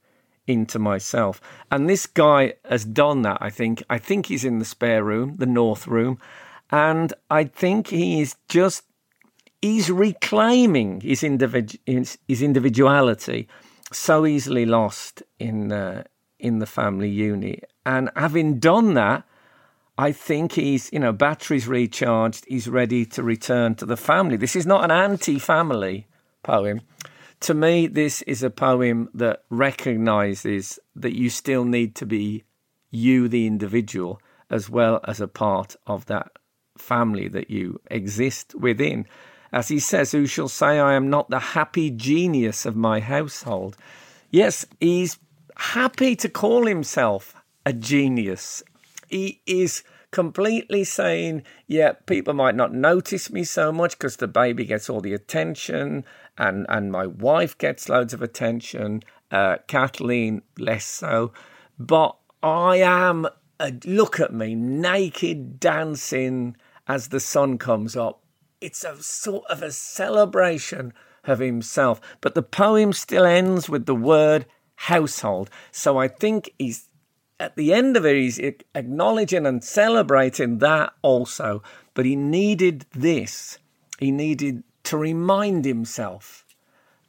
into 0.48 0.78
myself. 0.80 1.40
And 1.70 1.88
this 1.88 2.06
guy 2.06 2.54
has 2.68 2.84
done 2.84 3.22
that, 3.22 3.38
I 3.40 3.50
think. 3.50 3.84
I 3.88 3.98
think 3.98 4.26
he's 4.26 4.44
in 4.44 4.58
the 4.58 4.64
spare 4.64 5.04
room, 5.04 5.36
the 5.36 5.46
north 5.46 5.86
room, 5.86 6.18
and 6.70 7.12
I 7.30 7.44
think 7.44 7.88
he 7.88 8.20
is 8.20 8.34
just 8.48 8.82
he's 9.62 9.90
reclaiming 9.90 11.00
his, 11.00 11.20
his, 11.20 12.18
his 12.26 12.42
individuality 12.42 13.48
so 13.92 14.26
easily 14.26 14.66
lost 14.66 15.22
in 15.38 15.72
uh, 15.72 16.04
in 16.38 16.58
the 16.58 16.66
family 16.66 17.08
unit. 17.08 17.70
And 17.84 18.10
having 18.14 18.58
done 18.58 18.94
that, 18.94 19.24
I 19.96 20.12
think 20.12 20.52
he's, 20.52 20.92
you 20.92 21.00
know, 21.00 21.12
batteries 21.12 21.66
recharged, 21.66 22.44
he's 22.46 22.68
ready 22.68 23.04
to 23.06 23.22
return 23.22 23.74
to 23.76 23.86
the 23.86 23.96
family. 23.96 24.36
This 24.36 24.54
is 24.54 24.66
not 24.66 24.84
an 24.84 24.90
anti 24.90 25.38
family 25.38 26.06
poem. 26.42 26.82
To 27.40 27.54
me, 27.54 27.86
this 27.86 28.22
is 28.22 28.42
a 28.42 28.50
poem 28.50 29.08
that 29.14 29.44
recognizes 29.50 30.78
that 30.96 31.16
you 31.16 31.30
still 31.30 31.64
need 31.64 31.94
to 31.96 32.06
be 32.06 32.44
you, 32.90 33.28
the 33.28 33.46
individual, 33.46 34.20
as 34.50 34.68
well 34.68 35.00
as 35.04 35.20
a 35.20 35.28
part 35.28 35.76
of 35.86 36.06
that 36.06 36.32
family 36.76 37.28
that 37.28 37.50
you 37.50 37.80
exist 37.90 38.54
within. 38.54 39.06
As 39.52 39.68
he 39.68 39.78
says, 39.78 40.12
Who 40.12 40.26
shall 40.26 40.48
say 40.48 40.78
I 40.78 40.94
am 40.94 41.10
not 41.10 41.30
the 41.30 41.38
happy 41.38 41.90
genius 41.90 42.66
of 42.66 42.76
my 42.76 43.00
household? 43.00 43.76
Yes, 44.30 44.66
he's 44.80 45.18
happy 45.56 46.16
to 46.16 46.28
call 46.28 46.66
himself 46.66 47.34
a 47.64 47.72
genius. 47.72 48.62
He 49.08 49.40
is 49.46 49.82
completely 50.10 50.84
saying, 50.84 51.42
yeah, 51.66 51.92
people 52.06 52.34
might 52.34 52.54
not 52.54 52.72
notice 52.72 53.30
me 53.30 53.44
so 53.44 53.72
much 53.72 53.98
because 53.98 54.16
the 54.16 54.28
baby 54.28 54.64
gets 54.64 54.88
all 54.88 55.00
the 55.00 55.12
attention 55.12 56.04
and, 56.38 56.64
and 56.68 56.92
my 56.92 57.06
wife 57.06 57.58
gets 57.58 57.88
loads 57.88 58.14
of 58.14 58.22
attention, 58.22 59.02
uh, 59.30 59.56
Kathleen 59.66 60.42
less 60.58 60.86
so. 60.86 61.32
But 61.78 62.16
I 62.42 62.76
am, 62.76 63.26
a, 63.58 63.72
look 63.84 64.20
at 64.20 64.32
me, 64.32 64.54
naked 64.54 65.58
dancing 65.60 66.56
as 66.86 67.08
the 67.08 67.20
sun 67.20 67.58
comes 67.58 67.96
up. 67.96 68.22
It's 68.60 68.84
a 68.84 68.96
sort 69.02 69.44
of 69.50 69.62
a 69.62 69.72
celebration 69.72 70.92
of 71.24 71.40
himself. 71.40 72.00
But 72.20 72.34
the 72.34 72.42
poem 72.42 72.92
still 72.92 73.24
ends 73.24 73.68
with 73.68 73.86
the 73.86 73.94
word 73.94 74.46
household. 74.76 75.50
So 75.72 75.98
I 75.98 76.08
think 76.08 76.54
he's 76.58 76.88
at 77.40 77.54
the 77.54 77.72
end 77.72 77.96
of 77.96 78.04
it, 78.04 78.16
he's 78.16 78.40
acknowledging 78.74 79.46
and 79.46 79.62
celebrating 79.62 80.58
that 80.58 80.92
also. 81.02 81.62
But 81.94 82.04
he 82.04 82.16
needed 82.16 82.86
this. 82.92 83.58
He 83.98 84.10
needed 84.10 84.64
to 84.88 84.96
remind 84.96 85.66
himself 85.66 86.46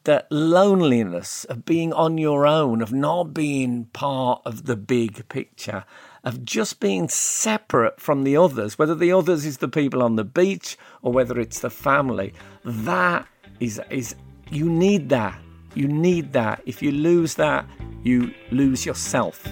that 0.03 0.29
loneliness 0.29 1.45
of 1.45 1.63
being 1.63 1.93
on 1.93 2.17
your 2.17 2.45
own, 2.45 2.81
of 2.81 2.91
not 2.91 3.33
being 3.33 3.85
part 3.93 4.41
of 4.43 4.65
the 4.65 4.75
big 4.75 5.25
picture, 5.29 5.85
of 6.25 6.43
just 6.43 6.81
being 6.81 7.07
separate 7.07 8.01
from 8.01 8.25
the 8.25 8.35
others, 8.35 8.77
whether 8.77 8.95
the 8.95 9.13
others 9.13 9.45
is 9.45 9.59
the 9.59 9.69
people 9.69 10.03
on 10.03 10.17
the 10.17 10.25
beach 10.25 10.77
or 11.01 11.13
whether 11.13 11.39
it's 11.39 11.59
the 11.61 11.69
family, 11.69 12.33
that 12.65 13.25
is 13.61 13.79
is 13.89 14.13
you 14.51 14.69
need 14.69 15.07
that. 15.07 15.39
You 15.73 15.87
need 15.87 16.33
that. 16.33 16.61
If 16.65 16.81
you 16.81 16.91
lose 16.91 17.35
that, 17.35 17.65
you 18.03 18.33
lose 18.51 18.85
yourself. 18.85 19.47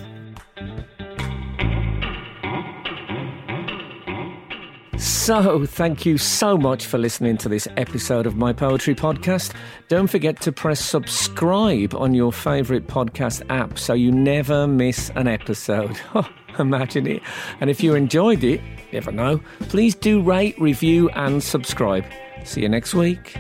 So, 4.98 5.66
thank 5.66 6.06
you 6.08 6.18
so 6.18 6.58
much 6.58 6.88
for 6.88 6.98
listening 6.98 7.38
to 7.38 7.50
this 7.50 7.68
episode 7.78 8.26
of 8.26 8.36
my 8.36 8.52
poetry 8.52 8.96
podcast. 8.96 9.54
Don't 9.90 10.08
forget 10.08 10.42
to 10.42 10.52
press 10.52 10.80
subscribe 10.80 11.94
on 11.94 12.16
your 12.16 12.34
favourite 12.34 12.88
podcast 12.88 13.44
app 13.50 13.78
so 13.78 13.94
you 13.94 14.12
never 14.12 14.68
miss 14.68 15.12
an 15.16 15.28
episode. 15.28 16.00
Oh, 16.16 16.64
imagine 16.64 17.06
it. 17.06 17.22
And 17.62 17.70
if 17.70 17.84
you 17.84 17.94
enjoyed 17.94 18.44
it, 18.44 18.60
never 18.92 19.12
know, 19.12 19.40
please 19.60 19.94
do 19.94 20.20
rate, 20.20 20.60
review, 20.60 21.08
and 21.10 21.44
subscribe. 21.44 22.04
See 22.46 22.62
you 22.62 22.70
next 22.70 22.96
week. 22.96 23.38